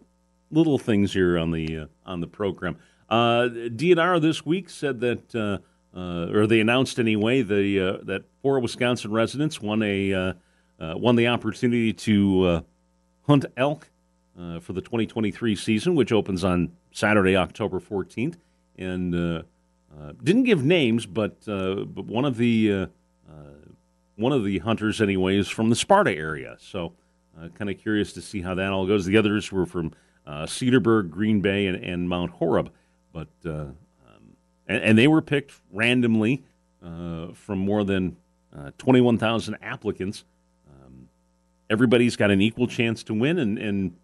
[0.50, 2.78] little things here on the uh, on the program.
[3.10, 9.12] Uh, DNR this week said that, uh, or they announced anyway, the that four Wisconsin
[9.12, 10.34] residents won a
[10.80, 12.64] won the opportunity to
[13.28, 13.91] hunt elk
[14.62, 18.36] for the 2023 season, which opens on Saturday, October 14th,
[18.78, 19.44] and
[20.24, 22.88] didn't give names, but but one of the
[24.16, 26.56] one of the hunters, anyways, from the Sparta area.
[26.60, 26.94] So,
[27.56, 29.06] kind of curious to see how that all goes.
[29.06, 29.94] The others were from
[30.26, 32.72] uh, Cedarburg, Green Bay, and, and Mount Horeb.
[33.12, 33.76] But uh, um,
[34.68, 36.44] and, and, they were picked randomly
[36.84, 38.18] uh, from more than
[38.56, 40.24] uh, 21,000 applicants.
[40.70, 41.10] Um,
[41.70, 43.96] everybody's got an equal chance to win, and, and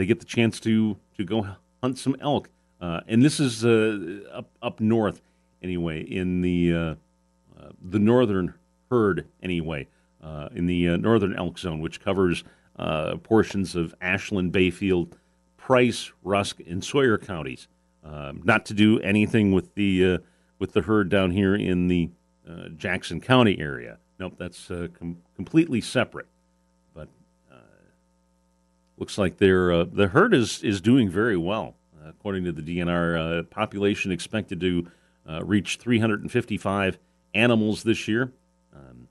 [0.00, 1.46] they get the chance to to go
[1.82, 2.48] hunt some elk.
[2.80, 5.20] Uh, and this is uh, up up north,
[5.62, 6.96] anyway, in the
[7.82, 8.54] the northern
[8.90, 9.86] herd, anyway,
[10.52, 12.42] in the northern elk zone, which covers
[12.80, 15.16] uh, portions of Ashland, Bayfield,
[15.58, 17.68] Price, Rusk, and Sawyer counties.
[18.02, 20.18] Um, not to do anything with the uh,
[20.58, 22.08] with the herd down here in the
[22.48, 23.98] uh, Jackson County area.
[24.18, 26.26] Nope, that's uh, com- completely separate.
[29.00, 31.74] Uh, looks like their the herd is is doing very well,
[32.06, 33.48] according to the DNR.
[33.50, 34.86] population expected to
[35.42, 36.98] reach 355
[37.34, 38.32] animals this year.
[38.74, 39.08] Um,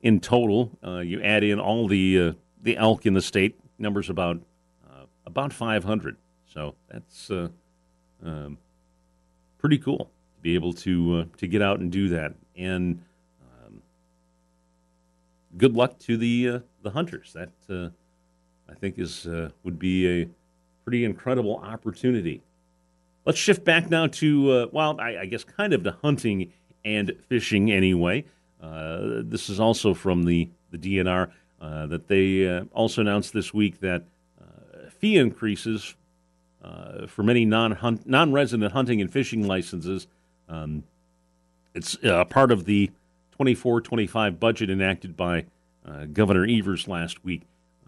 [0.00, 2.32] in total, uh, you add in all the uh,
[2.62, 4.40] the elk in the state, numbers about
[4.88, 6.16] uh, about 500.
[6.52, 7.48] So that's uh,
[8.24, 8.58] um,
[9.58, 12.34] pretty cool to be able to uh, to get out and do that.
[12.56, 13.02] And
[15.56, 17.32] good luck to the uh, the hunters.
[17.34, 17.50] That
[18.68, 19.26] I think is
[19.62, 20.28] would be a
[20.84, 22.42] pretty incredible opportunity.
[23.24, 26.52] Let's shift back now to well, I, I guess kind of to hunting
[26.86, 28.24] and fishing anyway.
[28.62, 33.52] Uh, this is also from the, the DNR uh, that they uh, also announced this
[33.52, 34.04] week that
[34.40, 35.94] uh, fee increases
[36.62, 40.06] uh, for many non non resident hunting and fishing licenses.
[40.48, 40.84] Um,
[41.74, 41.96] it's
[42.30, 42.90] part of the
[43.36, 45.46] 24 25 budget enacted by
[46.12, 47.42] Governor Evers last week.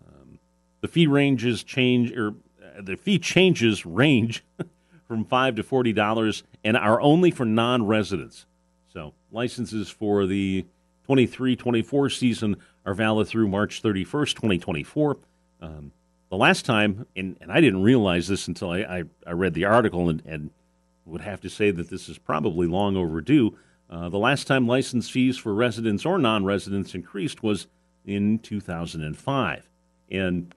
[0.07, 0.39] Um,
[0.81, 2.35] the fee ranges change, or
[2.81, 4.45] the fee changes range
[5.09, 8.47] from five to forty dollars and are only for non-residents.
[8.93, 10.65] So licenses for the
[11.09, 15.19] 23-24 season are valid through March 31st, 2024.
[15.61, 15.93] Um,
[16.31, 19.65] the last time, and, and I didn't realize this until I, I, I read the
[19.65, 20.51] article and, and
[21.07, 23.57] would have to say that this is probably long overdue.
[23.91, 27.67] Uh, the last time license fees for residents or non residents increased was
[28.05, 29.69] in 2005.
[30.11, 30.55] And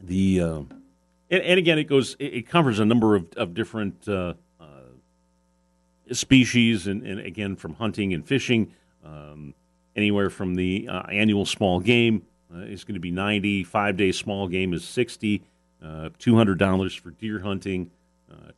[0.00, 0.40] the.
[0.40, 0.62] Uh,
[1.32, 2.16] and, and, again, it goes.
[2.18, 4.64] It, it, covers a number of, of different uh, uh
[6.12, 8.72] species, and, and, again from hunting and fishing,
[9.04, 9.54] um,
[9.96, 12.22] anywhere from the uh, annual small game
[12.54, 13.64] uh, is going to be 90.
[13.64, 15.42] Five day small game is 60.
[15.82, 17.90] Uh, $200 for deer hunting.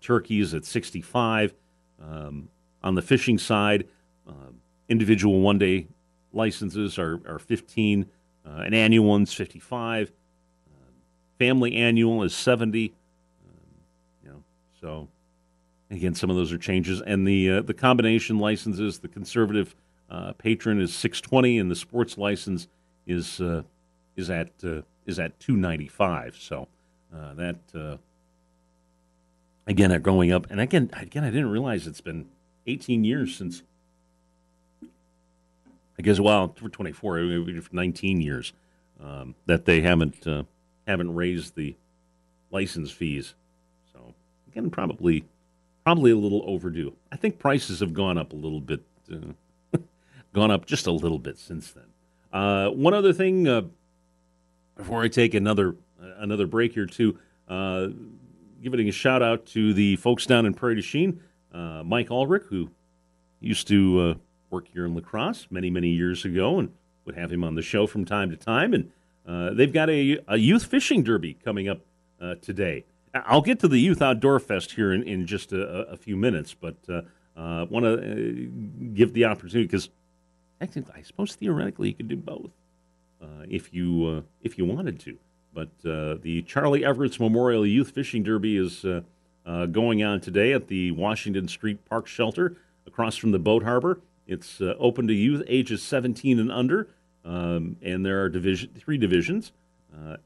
[0.01, 1.55] Turkeys at 65.
[2.03, 2.49] Um,
[2.83, 3.87] on the fishing side,
[4.29, 4.51] uh,
[4.89, 5.87] individual one day
[6.33, 8.07] licenses are, are 15.
[8.45, 10.11] Uh, an annual one's 55.
[10.67, 10.75] Um,
[11.39, 12.93] family annual is 70.
[13.47, 13.55] Um,
[14.25, 14.43] you know,
[14.81, 15.09] so
[15.91, 17.01] again, some of those are changes.
[17.01, 19.69] And the uh, the combination licenses, the conservation
[20.39, 22.69] patron is 620, and the sports license
[23.07, 23.41] is
[24.17, 26.37] is at uh, is at 295.
[26.39, 26.69] So
[27.15, 27.97] uh, that uh,
[29.67, 30.47] again are going up.
[30.51, 32.29] And again, again, I didn't realize it's been
[32.67, 33.63] 18 years since.
[35.99, 38.53] I guess well, for 24, 19 years
[39.01, 40.45] um, that they haven't uh,
[40.87, 41.77] haven't raised the
[42.51, 43.35] license fees.
[43.93, 44.15] So
[44.49, 45.25] again, probably
[45.85, 46.95] probably a little overdue.
[47.11, 49.79] I think prices have gone up a little bit, uh,
[50.33, 51.85] gone up just a little bit since then.
[52.33, 53.63] Uh, one other thing uh,
[54.77, 55.77] before I take another
[56.19, 57.89] another break here, too, uh,
[58.63, 61.21] giving a shout out to the folks down in Prairie du Chien,
[61.53, 62.71] uh, Mike Ulrich, who
[63.41, 64.15] used to uh,
[64.51, 66.73] work here in La Crosse many, many years ago, and
[67.05, 68.73] would have him on the show from time to time.
[68.73, 68.91] And
[69.27, 71.81] uh, they've got a, a youth fishing derby coming up
[72.21, 72.85] uh, today.
[73.15, 76.55] I'll get to the Youth Outdoor Fest here in, in just a, a few minutes,
[76.55, 78.51] but uh, want to
[78.95, 79.91] give the opportunity because
[80.61, 82.51] I, suppose theoretically you could do both.
[83.21, 85.17] Uh, if you uh, if you wanted to.
[85.55, 88.85] But uh, the Charlie Everett's Memorial Youth Fishing Derby is
[89.71, 94.01] going on today at the Washington Street Park Shelter across from the boat harbor.
[94.27, 96.89] It's open to youth ages 17 and under,
[97.25, 99.53] um, and there are division three divisions.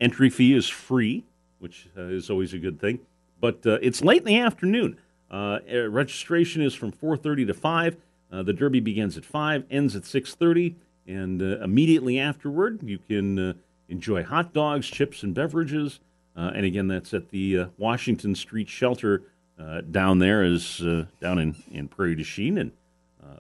[0.00, 1.24] entry fee is free,
[1.58, 3.00] which is always a good thing.
[3.40, 4.98] But it's late in the afternoon.
[5.30, 5.58] Uh,
[5.88, 7.96] registration is from 4:30 to 5.
[8.30, 10.74] Uh, the derby begins at 5, ends at 6:30.
[11.08, 13.52] And uh, immediately afterward, you can uh,
[13.88, 16.00] enjoy hot dogs, chips, and beverages.
[16.36, 19.22] Uh, and again, that's at the uh, Washington Street Shelter
[19.58, 22.58] uh, down there, is uh, down in, in Prairie du Chien.
[22.58, 22.72] And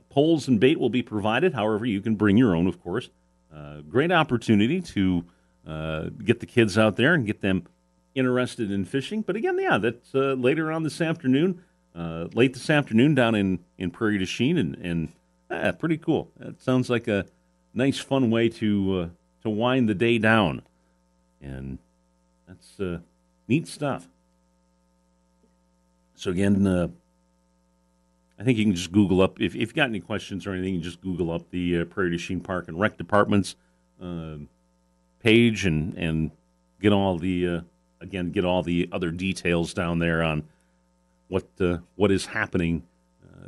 [0.08, 1.52] poles and bait will be provided.
[1.52, 3.10] However, you can bring your own, of course.
[3.88, 5.24] great opportunity to
[6.24, 7.66] get the kids out there and get them
[8.14, 9.20] interested in fishing.
[9.20, 11.62] But again, yeah, that's later on this afternoon,
[11.94, 14.56] late this afternoon down in, in Prairie du Chien.
[14.56, 14.76] And,
[15.50, 16.30] and pretty cool.
[16.38, 17.26] That sounds like a
[17.74, 19.08] nice, fun way to uh,
[19.46, 20.62] to wind the day down,
[21.40, 21.78] and
[22.46, 22.98] that's uh,
[23.48, 24.08] neat stuff.
[26.14, 26.88] So again, uh,
[28.38, 30.74] I think you can just Google up if, if you've got any questions or anything.
[30.74, 33.56] You just Google up the uh, Prairie du Chien Park and Rec Department's
[34.00, 34.48] um,
[35.22, 36.30] page and and
[36.80, 37.60] get all the uh,
[38.00, 40.44] again get all the other details down there on
[41.28, 42.82] what uh, what is happening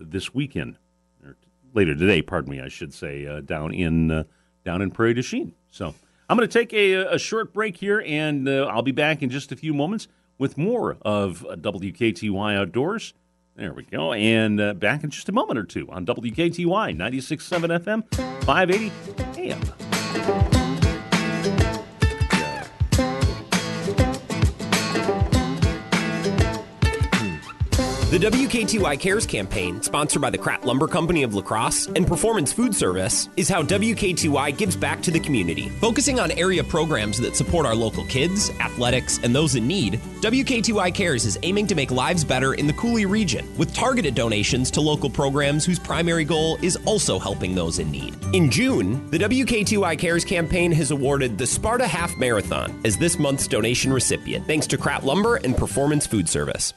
[0.00, 0.76] this weekend
[1.24, 1.34] or
[1.74, 4.22] later today, pardon me, I should say, uh, down in uh,
[4.68, 5.54] down in Prairie du Chien.
[5.70, 5.94] So
[6.28, 9.30] I'm going to take a, a, short break here, and uh, I'll be back in
[9.30, 13.14] just a few moments with more of uh, WKTY Outdoors.
[13.56, 18.04] There we go, and uh, back in just a moment or two on WKTY 96.7
[18.04, 19.50] FM, 580
[20.52, 20.57] AM.
[28.10, 32.50] The WKTY Cares campaign, sponsored by the Kratt Lumber Company of La Crosse and Performance
[32.50, 35.68] Food Service, is how WKTY gives back to the community.
[35.78, 40.94] Focusing on area programs that support our local kids, athletics, and those in need, WKTY
[40.94, 44.80] Cares is aiming to make lives better in the Coulee region with targeted donations to
[44.80, 48.16] local programs whose primary goal is also helping those in need.
[48.32, 53.46] In June, the WKTY Cares campaign has awarded the Sparta Half Marathon as this month's
[53.46, 56.72] donation recipient, thanks to Kratt Lumber and Performance Food Service.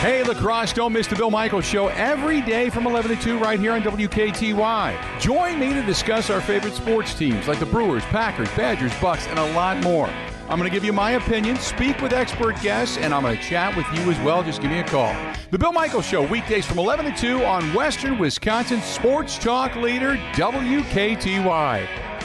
[0.00, 3.36] Hey, La Crosse, don't miss the Bill Michaels Show every day from 11 to 2
[3.40, 5.20] right here on WKTY.
[5.20, 9.40] Join me to discuss our favorite sports teams like the Brewers, Packers, Badgers, Bucks, and
[9.40, 10.08] a lot more.
[10.48, 13.42] I'm going to give you my opinion, speak with expert guests, and I'm going to
[13.42, 14.44] chat with you as well.
[14.44, 15.16] Just give me a call.
[15.50, 20.14] The Bill Michaels Show, weekdays from 11 to 2 on Western Wisconsin Sports Talk Leader,
[20.34, 22.17] WKTY.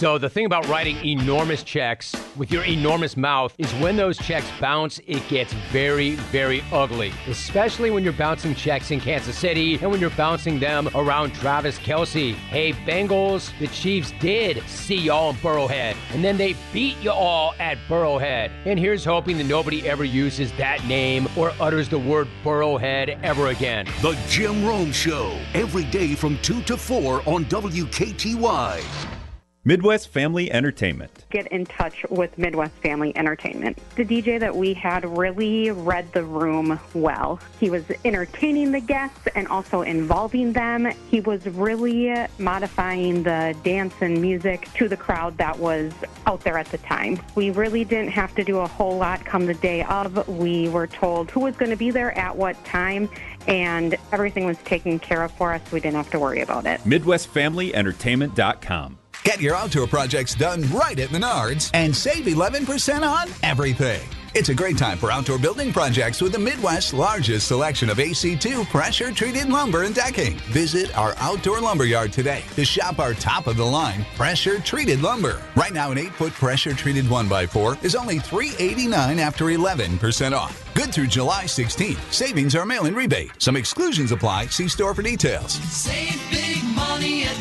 [0.00, 4.46] So, the thing about writing enormous checks with your enormous mouth is when those checks
[4.58, 7.12] bounce, it gets very, very ugly.
[7.28, 11.78] Especially when you're bouncing checks in Kansas City and when you're bouncing them around Travis
[11.80, 12.32] Kelce.
[12.32, 17.52] Hey, Bengals, the Chiefs did see y'all in Burrowhead, and then they beat you all
[17.58, 18.50] at Burrowhead.
[18.64, 23.48] And here's hoping that nobody ever uses that name or utters the word Burrowhead ever
[23.48, 23.84] again.
[24.00, 29.19] The Jim Rome Show, every day from 2 to 4 on WKTY.
[29.62, 31.26] Midwest Family Entertainment.
[31.28, 33.76] Get in touch with Midwest Family Entertainment.
[33.94, 37.38] The DJ that we had really read the room well.
[37.58, 40.90] He was entertaining the guests and also involving them.
[41.10, 45.92] He was really modifying the dance and music to the crowd that was
[46.26, 47.20] out there at the time.
[47.34, 50.26] We really didn't have to do a whole lot come the day of.
[50.26, 53.10] We were told who was going to be there at what time,
[53.46, 55.60] and everything was taken care of for us.
[55.70, 56.80] We didn't have to worry about it.
[56.84, 58.99] MidwestFamilyEntertainment.com.
[59.24, 64.00] Get your outdoor projects done right at Menards and save 11% on everything.
[64.32, 68.64] It's a great time for outdoor building projects with the Midwest's largest selection of AC2
[68.70, 70.36] pressure treated lumber and decking.
[70.52, 75.02] Visit our outdoor lumber yard today to shop our top of the line pressure treated
[75.02, 75.42] lumber.
[75.56, 80.64] Right now, an 8 foot pressure treated 1x4 is only 389 after 11% off.
[80.74, 82.12] Good through July 16th.
[82.12, 83.32] Savings are mail in rebate.
[83.38, 84.46] Some exclusions apply.
[84.46, 85.52] See store for details.
[85.52, 87.39] Save big money at.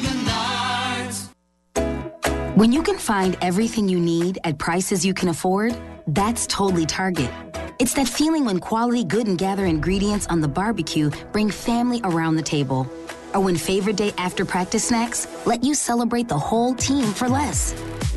[2.59, 7.31] When you can find everything you need at prices you can afford, that's totally Target.
[7.79, 12.35] It's that feeling when quality good and gather ingredients on the barbecue bring family around
[12.35, 12.85] the table.
[13.33, 17.73] Or when favorite day after practice snacks let you celebrate the whole team for less.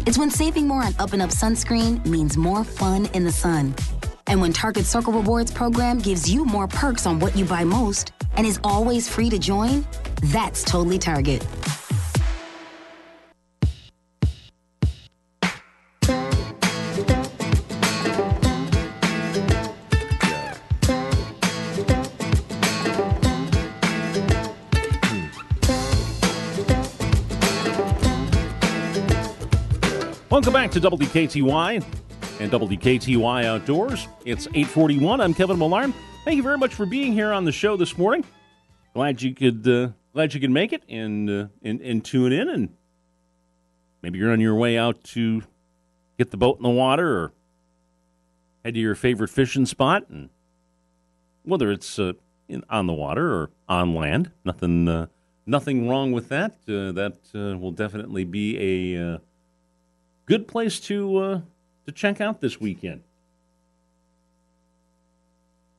[0.07, 3.73] It's when saving more on Up and Up sunscreen means more fun in the sun.
[4.27, 8.11] And when Target Circle Rewards program gives you more perks on what you buy most
[8.37, 9.87] and is always free to join,
[10.33, 11.47] that's totally Target.
[30.33, 31.85] Welcome back to WKTY
[32.41, 34.09] and WKTY Outdoors.
[34.25, 35.21] It's 841.
[35.21, 35.93] I'm Kevin Millarn.
[36.25, 38.25] Thank you very much for being here on the show this morning.
[38.95, 42.49] Glad you could uh, glad you could make it and, uh, and and tune in
[42.49, 42.75] and
[44.01, 45.43] maybe you're on your way out to
[46.17, 47.33] get the boat in the water or
[48.65, 50.31] head to your favorite fishing spot and
[51.43, 52.15] whether it's uh,
[52.49, 55.09] in, on the water or on land, nothing uh,
[55.45, 56.53] nothing wrong with that.
[56.67, 59.21] Uh, that uh, will definitely be a
[60.33, 61.41] good place to uh,
[61.85, 63.03] to check out this weekend.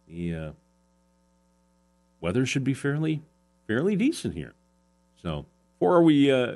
[0.07, 0.51] The uh,
[2.21, 3.23] weather should be fairly
[3.65, 4.53] fairly decent here.
[5.23, 6.51] So before we uh,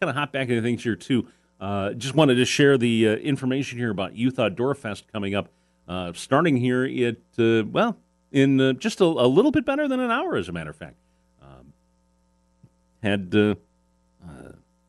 [0.00, 1.28] kind of hop back into things here too,
[1.60, 5.50] uh, just wanted to share the uh, information here about Youth Outdoor Fest coming up,
[5.86, 7.98] uh, starting here at well
[8.32, 10.96] in just a, a little bit better than an hour, as a matter of fact.
[11.42, 11.74] Um,
[13.02, 13.56] had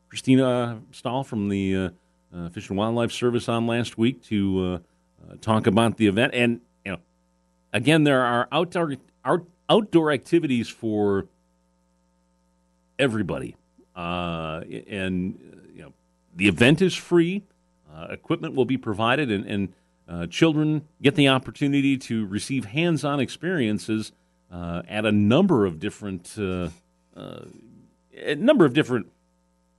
[0.08, 1.92] Christina Stahl from the
[2.34, 4.80] uh, Fish and Wildlife Service on last week to
[5.28, 6.34] uh, uh, talk about the event.
[6.34, 6.98] And you know,
[7.72, 11.26] again, there are outdoor out, outdoor activities for
[12.98, 13.56] everybody,
[13.96, 15.92] uh, and uh, you know,
[16.34, 17.44] the event is free.
[18.08, 19.74] Equipment will be provided, and, and
[20.08, 24.12] uh, children get the opportunity to receive hands-on experiences
[24.50, 26.68] uh, at a number of different uh,
[27.16, 29.06] a number of different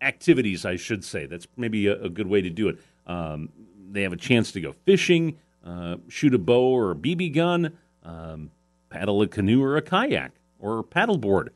[0.01, 1.25] activities, I should say.
[1.25, 2.79] That's maybe a, a good way to do it.
[3.07, 3.49] Um,
[3.91, 7.77] they have a chance to go fishing, uh, shoot a bow or a BB gun,
[8.03, 8.51] um,
[8.89, 11.49] paddle a canoe or a kayak or paddleboard.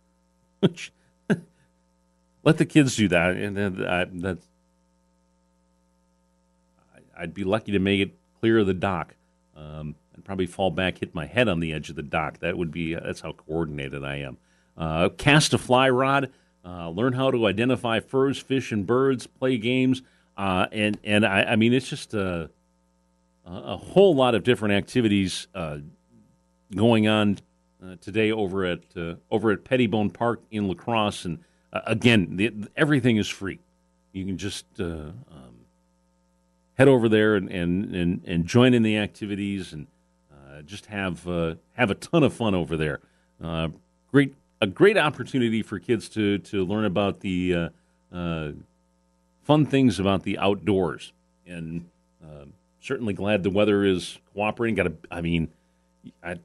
[0.60, 0.92] Which
[2.42, 4.46] let the kids do that, and then I, that's
[7.20, 9.14] I'd be lucky to make it clear of the dock.
[9.56, 12.38] Um, I'd probably fall back, hit my head on the edge of the dock.
[12.38, 14.38] That would be that's how coordinated I am.
[14.76, 16.30] Uh, cast a fly rod.
[16.64, 19.26] Uh, learn how to identify furs, fish, and birds.
[19.26, 20.02] Play games,
[20.36, 22.50] uh, and and I, I, mean it's just a,
[23.46, 25.78] a whole lot of different activities uh,
[26.74, 27.38] going on
[27.82, 31.24] uh, today over at uh, over at Pettibone Park in La Crosse.
[31.24, 31.38] And
[31.72, 33.58] uh, again, the, everything is free.
[34.12, 35.14] You can just um,
[36.74, 39.86] head over there and, and, and, and, join in the activities and
[40.66, 41.24] just have
[41.72, 43.00] have a ton of fun over there.
[44.10, 47.68] great a great opportunity for kids to to learn about the uh,
[48.14, 48.52] uh,
[49.42, 51.12] fun things about the outdoors
[51.46, 51.86] and
[52.22, 54.74] Um, certainly glad the weather is cooperating.
[54.74, 55.48] Got to, I mean,
[56.22, 56.36] I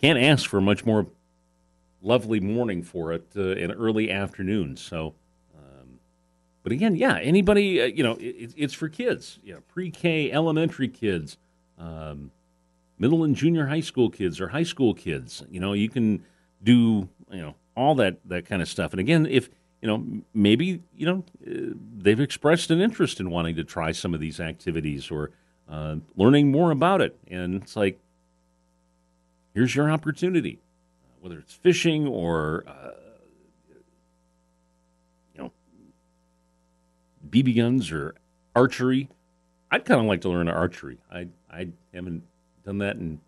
[0.00, 1.06] can't ask for a much more
[2.02, 4.76] lovely morning for it uh, in early afternoon.
[4.76, 5.14] So,
[5.54, 6.00] um,
[6.62, 10.88] but again, yeah, anybody, uh, you know, it, it's for kids, you know, pre-K, elementary
[10.88, 11.36] kids,
[11.78, 12.30] um,
[12.98, 15.42] middle and junior high school kids, or high school kids.
[15.50, 16.24] You know, you can
[16.62, 18.92] do, you know, all that that kind of stuff.
[18.92, 19.48] And again, if
[19.80, 24.14] you know, maybe you know uh, they've expressed an interest in wanting to try some
[24.14, 25.30] of these activities or
[25.68, 27.98] uh, learning more about it, and it's like,
[29.54, 30.58] here's your opportunity,
[31.20, 32.90] whether it's fishing or uh,
[35.34, 35.52] you know,
[37.28, 38.14] BB guns or
[38.54, 39.08] archery.
[39.70, 40.98] I'd kind of like to learn archery.
[41.10, 42.22] I I haven't
[42.64, 43.20] done that in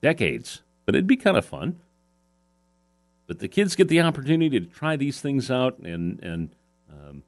[0.00, 1.78] decades, but it'd be kind of fun.
[3.26, 6.50] But the kids get the opportunity to try these things out, and and
[6.90, 7.22] um,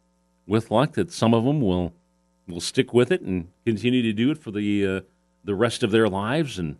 [0.46, 1.92] with luck, that some of them will
[2.48, 5.00] will stick with it and continue to do it for the uh,
[5.44, 6.58] the rest of their lives.
[6.58, 6.76] And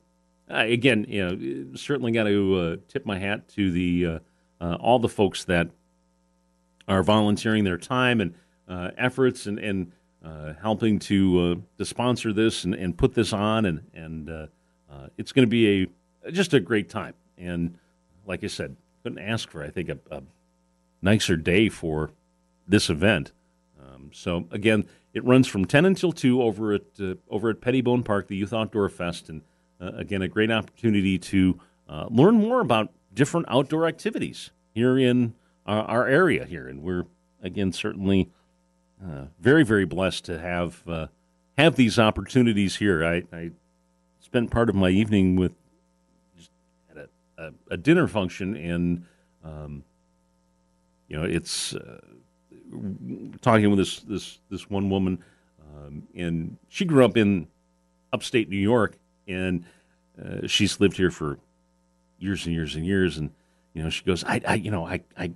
[0.50, 4.18] uh, again, you know, certainly got to uh, tip my hat to the uh,
[4.60, 5.68] uh, all the folks that
[6.88, 8.34] are volunteering their time and
[8.96, 9.92] efforts and and
[10.60, 14.48] helping to to sponsor this and, and put this on, and and
[15.16, 15.88] it's going to be
[16.24, 17.14] a just a great time.
[17.36, 17.78] And
[18.26, 20.22] like I said, couldn't ask for, I think, a, a
[21.00, 22.10] nicer day for
[22.66, 23.32] this event.
[23.80, 28.02] Um, so again, it runs from 10 until 2 over at uh, over at Pettibone
[28.02, 29.42] Park, the Youth Outdoor Fest, and
[29.80, 35.34] uh, again, a great opportunity to uh, learn more about different outdoor activities here in
[35.66, 37.04] our, our area here, and we're
[37.42, 38.30] again certainly
[39.04, 41.06] uh, very very blessed to have uh,
[41.58, 43.04] have these opportunities here.
[43.04, 43.50] I, I
[44.20, 45.52] spent part of my evening with
[47.42, 49.04] a, a dinner function, and
[49.44, 49.84] um,
[51.08, 52.00] you know, it's uh,
[53.40, 55.22] talking with this this this one woman,
[55.60, 57.48] um, and she grew up in
[58.12, 58.96] upstate New York,
[59.26, 59.64] and
[60.22, 61.38] uh, she's lived here for
[62.18, 63.30] years and years and years, and
[63.74, 65.32] you know, she goes, I, I you know, I, I,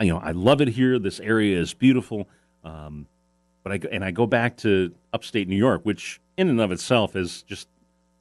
[0.00, 0.98] you know, I love it here.
[0.98, 2.28] This area is beautiful.
[2.64, 3.06] Um,
[3.62, 7.16] but I and I go back to upstate New York, which in and of itself
[7.16, 7.68] is just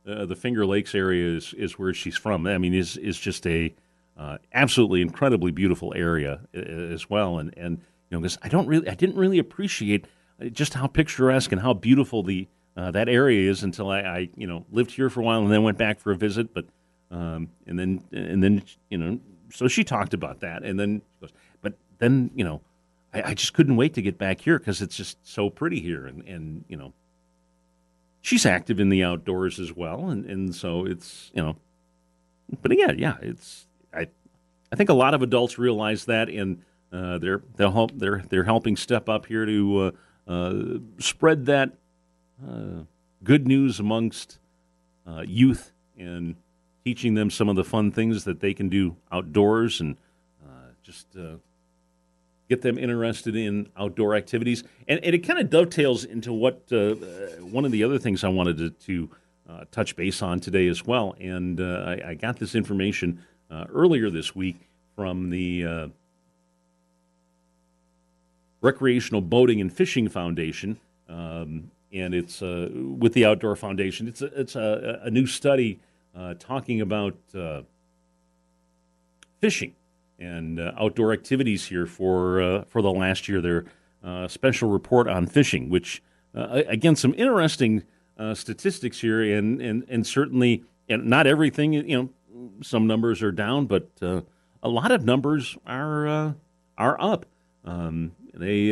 [0.08, 2.48] uh, the Finger Lakes area is, is where she's from.
[2.48, 3.74] I mean, is is just a
[4.18, 7.40] uh, absolutely incredibly beautiful area uh, as well.
[7.40, 7.78] And and
[8.10, 10.06] you know, because I don't really, I didn't really appreciate
[10.42, 14.30] uh, just how picturesque and how beautiful the uh, that area is until I, I,
[14.36, 16.54] you know lived here for a while and then went back for a visit.
[16.54, 16.66] But
[17.12, 19.20] um, and then and then you know,
[19.52, 21.32] so she talked about that, and then goes,
[21.62, 22.62] but then you know,
[23.14, 26.06] I, I just couldn't wait to get back here because it's just so pretty here,
[26.06, 26.94] and and you know
[28.22, 31.56] she's active in the outdoors as well, and, and so it's you know,
[32.62, 34.08] but again, yeah, it's I
[34.72, 38.44] I think a lot of adults realize that, and uh, they're they'll help they're they're
[38.44, 39.94] helping step up here to
[40.28, 41.72] uh, uh, spread that
[42.46, 42.84] uh,
[43.24, 44.40] good news amongst
[45.08, 46.36] uh, youth and
[46.84, 49.98] teaching them some of the fun things that they can do outdoors and
[50.46, 51.08] uh, just
[52.50, 54.64] get them interested in outdoor activities.
[54.88, 56.96] And, and it kind of dovetails into what uh, uh,
[57.42, 59.10] one of the other things I wanted to, to
[59.50, 61.16] uh, touch base on today as well.
[61.20, 65.88] And uh, I, I, got this information uh, earlier this week from the uh,
[68.62, 70.80] Recreational Boating and Fishing Foundation.
[71.08, 74.10] Um, and it's with the Outdoor Foundation.
[74.10, 75.80] It's a, it's a, a new study
[76.40, 77.16] talking about
[79.40, 79.74] fishing
[80.20, 83.42] and uh, outdoor activities here for uh, for the last year.
[83.42, 83.66] Their
[84.04, 86.02] uh, special report on fishing, which
[86.36, 87.84] uh, again some interesting
[88.18, 91.74] uh, statistics here, and and and certainly and not everything.
[91.74, 91.84] You
[92.32, 94.22] know, some numbers are down, but uh,
[94.64, 96.36] a lot of numbers are
[96.78, 97.26] are up.
[97.66, 98.72] Um, they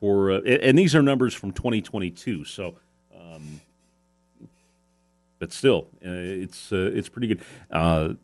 [0.00, 2.44] for and these are numbers from 2022.
[2.44, 2.76] So.
[3.16, 3.60] Um,
[5.40, 8.16] but still, it's it's pretty good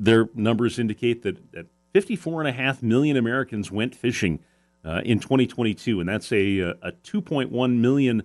[0.00, 4.40] their numbers indicate that, that 54.5 million Americans went fishing
[4.84, 8.22] uh, in 2022, and that's a, a 2.1 million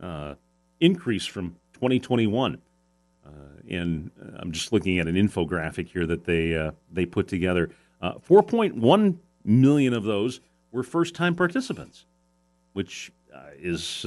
[0.00, 0.34] uh,
[0.78, 2.58] increase from 2021.
[3.26, 3.30] Uh,
[3.68, 7.70] and I'm just looking at an infographic here that they uh, they put together.
[8.00, 12.04] Uh, 4.1 million of those were first-time participants,
[12.72, 14.06] which uh, is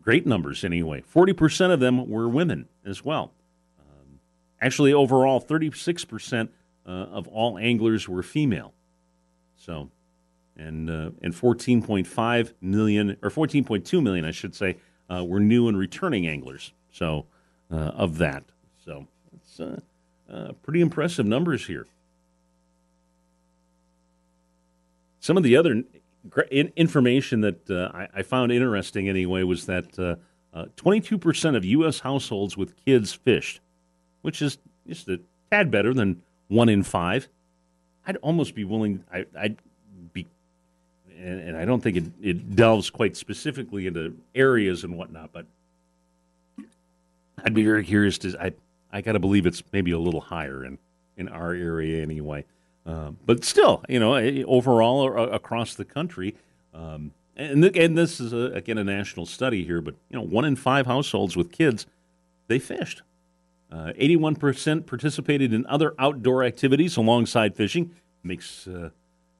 [0.00, 1.02] great numbers anyway.
[1.12, 3.32] 40% of them were women as well.
[4.60, 6.48] Actually, overall, 36%
[6.86, 8.72] uh, of all anglers were female.
[9.56, 9.90] So,
[10.56, 14.76] and uh, and 14.5 million or 14.2 million, I should say,
[15.10, 16.72] uh, were new and returning anglers.
[16.90, 17.26] So,
[17.70, 18.44] uh, of that,
[18.84, 19.80] so it's uh,
[20.32, 21.86] uh, pretty impressive numbers here.
[25.20, 25.82] Some of the other
[26.50, 30.16] in, information that I, I found interesting anyway was that uh,
[30.56, 32.00] uh, 22% of U.S.
[32.00, 33.60] households with kids fished,
[34.26, 34.58] which is
[34.88, 35.20] just a
[35.52, 37.28] tad better than one in five.
[38.08, 39.04] I'd almost be willing.
[39.12, 39.56] I, I'd
[40.12, 40.26] be,
[41.16, 45.46] and, and I don't think it, it delves quite specifically into areas and whatnot, but
[47.44, 48.36] I'd be very curious to.
[48.42, 48.52] I
[48.92, 50.78] I got to believe it's maybe a little higher in
[51.16, 52.44] in our area anyway.
[52.84, 56.34] Um, but still, you know, eh, overall uh, across the country,
[56.74, 60.24] um, and th- and this is a, again a national study here, but you know,
[60.24, 61.86] one in five households with kids
[62.48, 63.02] they fished.
[63.70, 67.90] Uh, eighty-one percent participated in other outdoor activities alongside fishing.
[68.22, 68.90] Makes uh,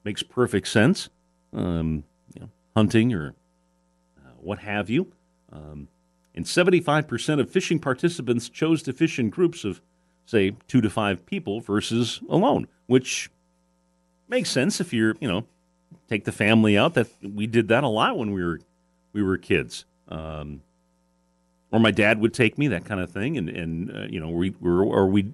[0.03, 1.09] makes perfect sense.
[1.53, 2.03] Um,
[2.33, 3.33] you know, hunting or
[4.17, 5.11] uh, what have you.
[5.51, 5.87] Um,
[6.37, 9.81] and 75% of fishing participants chose to fish in groups of,
[10.27, 13.31] say, two to five people versus alone, which
[14.27, 15.47] makes sense if you're, you know,
[16.07, 16.93] take the family out.
[16.93, 18.59] That we did that a lot when we were
[19.13, 19.85] we were kids.
[20.09, 20.61] Um,
[21.71, 24.29] or my dad would take me, that kind of thing, and and uh, you know,
[24.29, 25.33] we were or we'd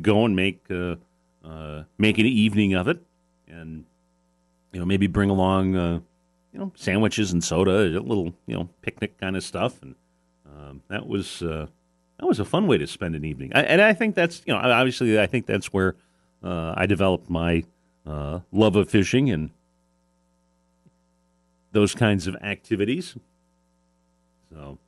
[0.00, 0.96] go and make uh,
[1.44, 3.00] uh, make an evening of it,
[3.48, 3.84] and
[4.72, 6.00] you know, maybe bring along uh,
[6.52, 9.94] you know sandwiches and soda, a little you know picnic kind of stuff, and
[10.46, 11.66] um, that was uh,
[12.18, 13.52] that was a fun way to spend an evening.
[13.54, 15.94] I, and I think that's you know obviously I think that's where
[16.42, 17.64] uh, I developed my
[18.04, 19.50] love of fishing and
[21.70, 23.16] those kinds of activities.
[24.50, 24.78] So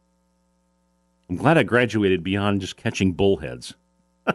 [1.28, 3.74] I'm glad I graduated beyond just catching bullheads.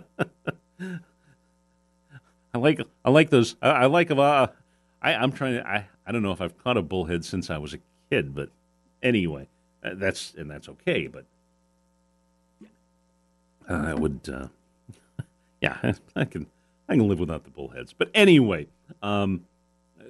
[2.53, 3.55] I like I like those.
[3.61, 4.47] I, I like uh,
[5.01, 5.67] I I'm trying to.
[5.67, 7.79] I I don't know if I've caught a bullhead since I was a
[8.09, 8.49] kid, but
[9.03, 9.47] anyway,
[9.83, 11.07] uh, that's and that's okay.
[11.07, 11.25] But
[13.69, 14.19] uh, I would.
[14.31, 14.47] Uh,
[15.61, 16.47] yeah, I can
[16.87, 17.93] I can live without the bullheads.
[17.93, 18.67] But anyway,
[19.03, 19.45] um,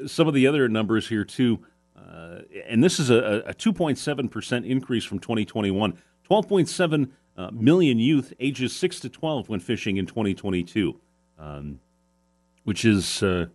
[0.07, 1.59] some of the other numbers here too,
[1.97, 5.97] uh, and this is a, a 2.7 percent increase from 2021.
[6.30, 10.99] 12.7 uh, million youth ages six to 12 went fishing in 2022,
[11.38, 11.80] um,
[12.63, 13.45] which is uh,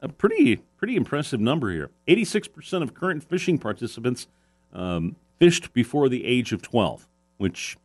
[0.00, 1.90] a pretty pretty impressive number here.
[2.06, 4.28] 86 percent of current fishing participants
[4.72, 7.08] um, fished before the age of 12,
[7.38, 7.76] which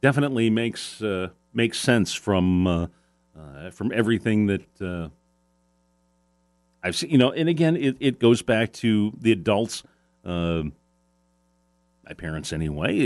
[0.00, 2.86] definitely makes uh, makes sense from uh,
[3.38, 5.08] uh, from everything that uh,
[6.82, 7.10] I've seen.
[7.10, 9.82] You know, and again, it, it goes back to the adults,
[10.24, 10.64] uh,
[12.06, 12.98] my parents anyway.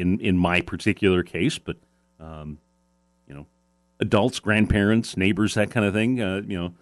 [0.00, 1.76] In in my particular case, but
[2.20, 2.58] um,
[3.28, 3.46] you know,
[4.00, 6.20] adults, grandparents, neighbors, that kind of thing.
[6.20, 6.74] Uh, you know,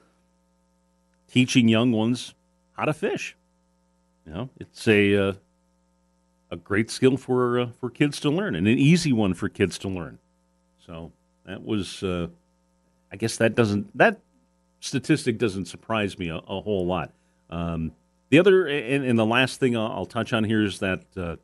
[1.28, 2.34] teaching young ones
[2.72, 3.36] how to fish.
[4.26, 5.32] You know, it's a uh,
[6.50, 9.78] a great skill for uh, for kids to learn, and an easy one for kids
[9.78, 10.18] to learn.
[10.86, 11.12] So
[11.46, 12.28] that was, uh,
[13.12, 14.20] I guess that doesn't that
[14.80, 17.12] statistic doesn't surprise me a, a whole lot.
[17.50, 17.92] Um,
[18.30, 21.36] the other, and, and, the last thing I'll, touch on here is that uh,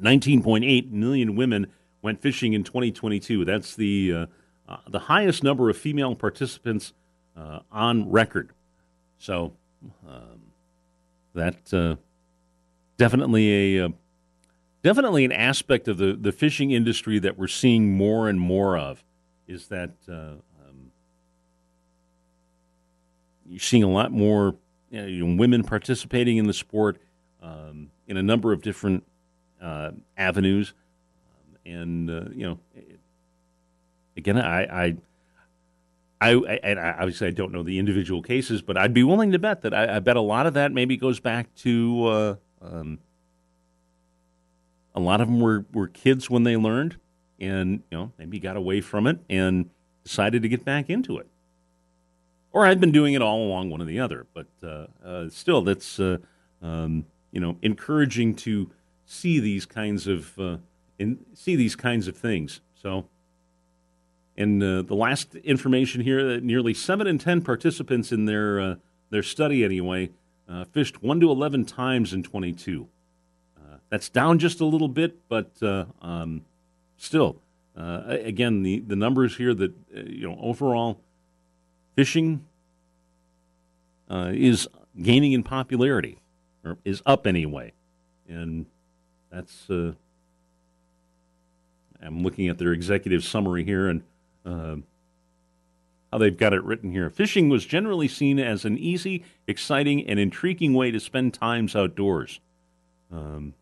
[0.00, 1.66] 19.8 million women
[2.02, 3.44] went fishing in 2022.
[3.44, 4.26] That's the uh,
[4.68, 6.92] uh, the highest number of female participants
[7.36, 8.50] uh, on record.
[9.18, 9.52] So.
[10.08, 10.46] Um,
[11.36, 11.96] that uh,
[12.96, 13.92] definitely a
[14.82, 19.04] definitely an aspect of the, the fishing industry that we're seeing more and more of
[19.46, 20.90] is that uh, um,
[23.46, 24.56] you're seeing a lot more
[24.90, 26.98] you know, women participating in the sport
[27.42, 29.04] um, in a number of different
[29.60, 30.74] uh, avenues,
[31.28, 32.58] um, and uh, you know,
[34.16, 34.96] again, I, I
[36.20, 39.62] I, I, obviously I don't know the individual cases, but I'd be willing to bet
[39.62, 42.98] that I, I bet a lot of that maybe goes back to uh, um,
[44.94, 46.96] a lot of them were, were kids when they learned,
[47.38, 49.68] and you know maybe got away from it and
[50.04, 51.28] decided to get back into it,
[52.56, 54.26] or I'd been doing it all along, one or the other.
[54.32, 56.16] But uh, uh, still, that's uh,
[56.62, 58.70] um, you know encouraging to
[59.04, 60.56] see these kinds of uh,
[60.98, 62.60] in, see these kinds of things.
[62.74, 63.06] So.
[64.38, 68.76] And uh, the last information here that nearly seven in ten participants in their
[69.08, 70.10] their study anyway
[70.72, 72.86] fished one to eleven times in 22.
[73.56, 75.52] Uh, that's down just a little bit, but
[76.02, 76.44] um,
[76.98, 77.40] still,
[77.74, 81.00] again, the, the numbers here that you know overall
[81.96, 82.44] fishing
[84.08, 84.68] is
[85.02, 86.20] gaining in popularity,
[86.64, 87.72] or is up anyway,
[88.28, 88.66] and
[89.30, 89.68] that's.
[92.02, 94.02] I'm looking at their executive summary here, and
[94.44, 94.76] uh,
[96.12, 97.10] how they've got it written here.
[97.10, 102.40] Fishing was generally seen as an easy, exciting, and intriguing way to spend times outdoors.
[103.10, 103.54] Um,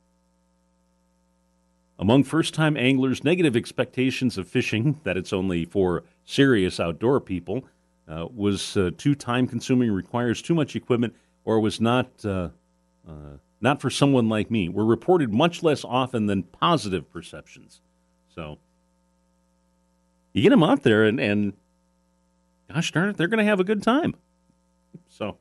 [1.99, 7.65] among first time anglers, negative expectations of fishing, that it's only for serious outdoor people,
[8.09, 12.51] uh, was uh, too time consuming, requires too much equipment, or was not uh,
[13.09, 17.81] uh, not for someone like me were reported much less often than positive perceptions.
[18.35, 18.59] So
[20.33, 21.55] you get them out there, and, and
[22.73, 24.15] gosh darn it, they're going to have a good time.
[25.09, 25.39] So,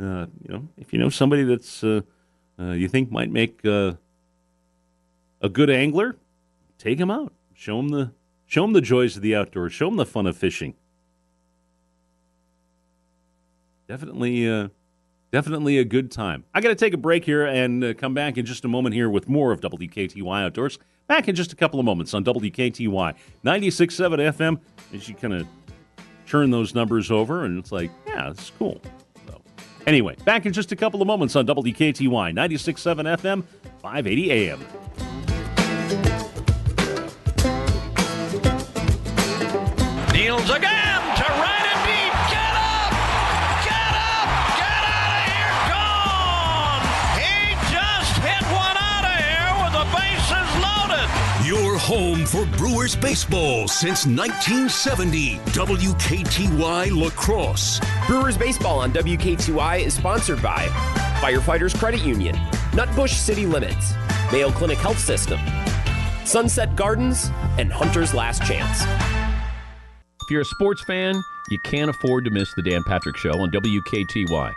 [0.00, 3.98] uh, you know, if you know somebody that's you think might make a
[5.52, 6.16] good angler,
[6.78, 7.32] take them out.
[7.52, 8.12] Show them the
[8.46, 9.72] show them the joys of the outdoors.
[9.72, 10.74] Show them the fun of fishing.
[13.88, 14.68] Definitely, uh,
[15.30, 16.44] definitely a good time.
[16.54, 18.94] I got to take a break here and uh, come back in just a moment
[18.94, 20.78] here with more of WKTY Outdoors.
[21.06, 23.14] Back in just a couple of moments on WKTY 96.7
[23.44, 24.60] FM.
[24.94, 25.46] As you kind of
[26.26, 28.80] turn those numbers over, and it's like, yeah, it's cool.
[29.26, 29.40] So,
[29.86, 33.44] anyway, back in just a couple of moments on WKTY 96.7 FM,
[33.82, 34.60] 580 AM.
[51.84, 55.36] Home for Brewers baseball since 1970.
[55.52, 57.78] WKTY La Crosse.
[58.06, 60.64] Brewers Baseball on WKTY is sponsored by
[61.20, 62.36] Firefighters Credit Union,
[62.72, 63.92] Nutbush City Limits,
[64.32, 65.38] Mayo Clinic Health System,
[66.24, 68.84] Sunset Gardens, and Hunter's Last Chance.
[70.22, 73.50] If you're a sports fan, you can't afford to miss the Dan Patrick Show on
[73.50, 74.54] WKTY.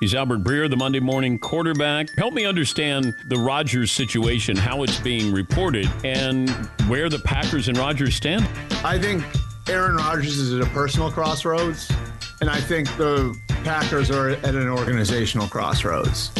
[0.00, 2.08] He's Albert Breer, the Monday morning quarterback.
[2.16, 6.48] Help me understand the Rodgers situation, how it's being reported, and
[6.88, 8.48] where the Packers and Rodgers stand.
[8.82, 9.22] I think
[9.68, 11.92] Aaron Rodgers is at a personal crossroads,
[12.40, 16.30] and I think the Packers are at an organizational crossroads.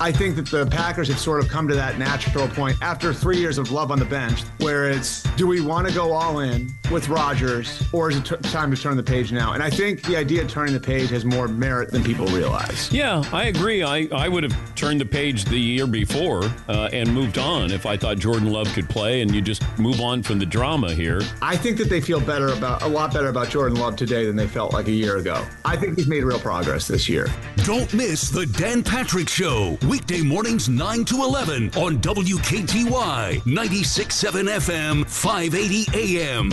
[0.00, 3.38] I think that the Packers have sort of come to that natural point after three
[3.38, 6.74] years of love on the bench, where it's do we want to go all in
[6.90, 9.52] with Rodgers, or is it t- time to turn the page now?
[9.52, 12.92] And I think the idea of turning the page has more merit than people realize.
[12.92, 13.82] Yeah, I agree.
[13.82, 17.86] I, I would have turned the page the year before uh, and moved on if
[17.86, 21.20] I thought Jordan Love could play, and you just move on from the drama here.
[21.42, 24.36] I think that they feel better about a lot better about Jordan Love today than
[24.36, 25.44] they felt like a year ago.
[25.64, 27.28] I think he's made real progress this year.
[27.58, 35.08] Don't miss the Dan Patrick Show, weekday mornings 9 to 11 on WKTY 96.7 FM,
[35.08, 36.50] 580 AM.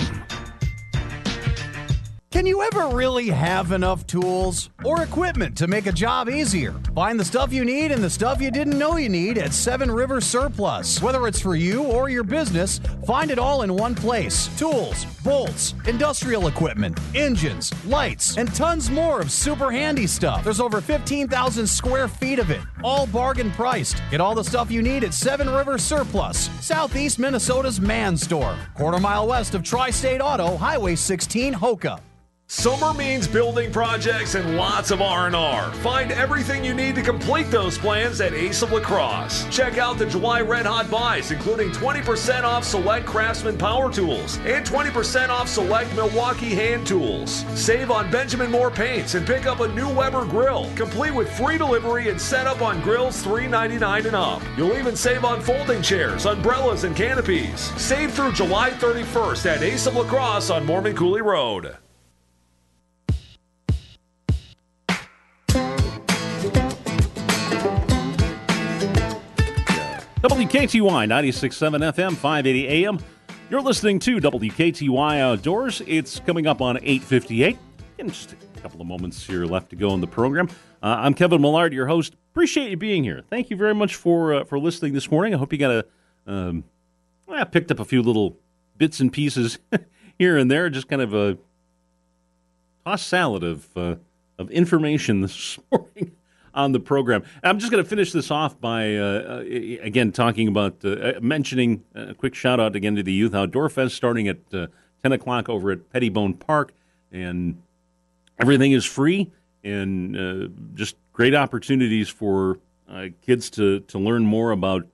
[2.32, 6.74] Can you ever really have enough tools or equipment to make a job easier?
[6.96, 9.92] Find the stuff you need and the stuff you didn't know you need at Seven
[9.92, 11.02] Rivers Surplus.
[11.02, 15.76] Whether it's for you or your business, find it all in one place tools, bolts,
[15.86, 20.42] industrial equipment, engines, lights, and tons more of super handy stuff.
[20.46, 24.02] There's over 15,000 square feet of it, all bargain priced.
[24.10, 29.00] Get all the stuff you need at Seven Rivers Surplus, Southeast Minnesota's man store, quarter
[29.02, 32.00] mile west of Tri State Auto, Highway 16, Hokah.
[32.54, 35.72] Summer means building projects and lots of R&R.
[35.76, 39.46] Find everything you need to complete those plans at Ace of La Crosse.
[39.50, 44.66] Check out the July Red Hot buys, including 20% off select Craftsman power tools and
[44.66, 47.46] 20% off select Milwaukee hand tools.
[47.56, 51.58] Save on Benjamin Moore paints and pick up a new Weber grill, complete with free
[51.58, 54.42] delivery and setup on grills $3.99 and up.
[54.58, 57.72] You'll even save on folding chairs, umbrellas, and canopies.
[57.82, 61.78] Save through July 31st at Ace of La Crosse on Mormon Coulee Road.
[70.22, 73.00] WKTY 96.7 FM, 580 AM.
[73.50, 75.82] You're listening to WKTY Outdoors.
[75.88, 77.58] It's coming up on 8.58.
[77.98, 80.48] In just a couple of moments here left to go in the program.
[80.84, 82.14] Uh, I'm Kevin Millard, your host.
[82.34, 83.24] Appreciate you being here.
[83.32, 85.34] Thank you very much for uh, for listening this morning.
[85.34, 85.86] I hope you got a
[86.32, 86.66] um,
[87.28, 88.38] I picked up a few little
[88.78, 89.58] bits and pieces
[90.20, 91.40] here and there, just kind of a
[92.86, 93.96] toss salad of uh,
[94.38, 96.16] of information this morning
[96.54, 97.24] on the program.
[97.44, 99.44] I'm just going to finish this off by uh, uh,
[99.82, 103.96] again talking about uh, mentioning a quick shout out again to the Youth Outdoor Fest
[103.96, 104.68] starting at uh,
[105.04, 106.74] 10 o'clock over at Pettibone Park,
[107.12, 107.62] and
[108.40, 109.32] everything is free
[109.64, 114.88] and uh, just great opportunities for uh, kids to to learn more about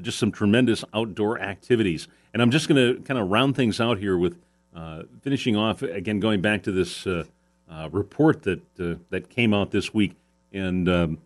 [0.00, 2.08] just some tremendous outdoor activities.
[2.32, 4.38] And I'm just going to kind of round things out here with
[5.20, 7.06] finishing off again going back to this
[7.90, 8.62] report that
[9.10, 10.16] that came out this week
[10.54, 11.18] and um,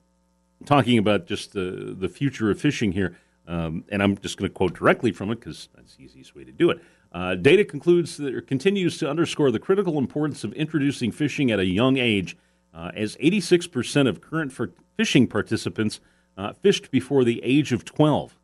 [0.64, 3.16] talking about just the the future of fishing here.
[3.46, 6.44] Um, and I'm just going to quote directly from it because that's the easiest way
[6.44, 6.80] to do it.
[7.12, 11.64] Uh, data concludes that continues to underscore the critical importance of introducing fishing at a
[11.64, 12.36] young age,
[12.74, 14.52] uh, as 86% of current
[14.98, 16.00] fishing participants
[16.36, 18.38] uh, fished before the age of 12.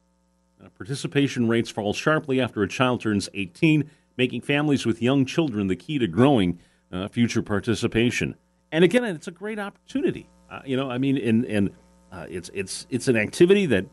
[0.58, 5.66] Uh, participation rates fall sharply after a child turns 18, making families with young children
[5.66, 6.58] the key to growing
[6.90, 8.36] uh, future participation
[8.74, 10.26] and again, it's a great opportunity.
[10.54, 11.70] Uh, you know, I mean, and and
[12.12, 13.86] uh, it's it's it's an activity that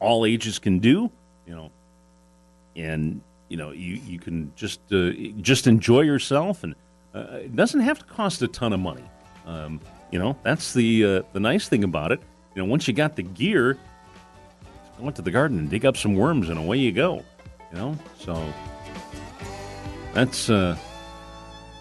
[0.00, 1.10] all ages can do.
[1.46, 1.70] You know,
[2.74, 3.20] and
[3.50, 5.10] you know you you can just uh,
[5.42, 6.74] just enjoy yourself, and
[7.14, 9.04] uh, it doesn't have to cost a ton of money.
[9.46, 12.22] Um, you know, that's the uh, the nice thing about it.
[12.54, 13.76] You know, once you got the gear,
[14.98, 17.22] go into the garden and dig up some worms, and away you go.
[17.70, 18.50] You know, so
[20.14, 20.78] that's uh,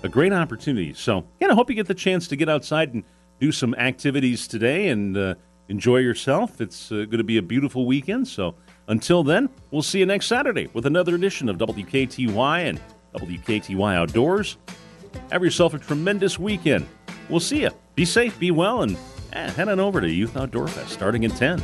[0.03, 0.93] a great opportunity.
[0.93, 3.05] So, yeah, I hope you get the chance to get outside and
[3.39, 5.35] do some activities today and uh,
[5.69, 6.61] enjoy yourself.
[6.61, 8.27] It's uh, going to be a beautiful weekend.
[8.27, 8.55] So,
[8.87, 12.79] until then, we'll see you next Saturday with another edition of WKTY and
[13.15, 14.57] WKTY Outdoors.
[15.31, 16.85] Have yourself a tremendous weekend.
[17.29, 17.71] We'll see you.
[17.95, 18.97] Be safe, be well, and
[19.33, 21.63] eh, head on over to Youth Outdoor Fest starting at 10.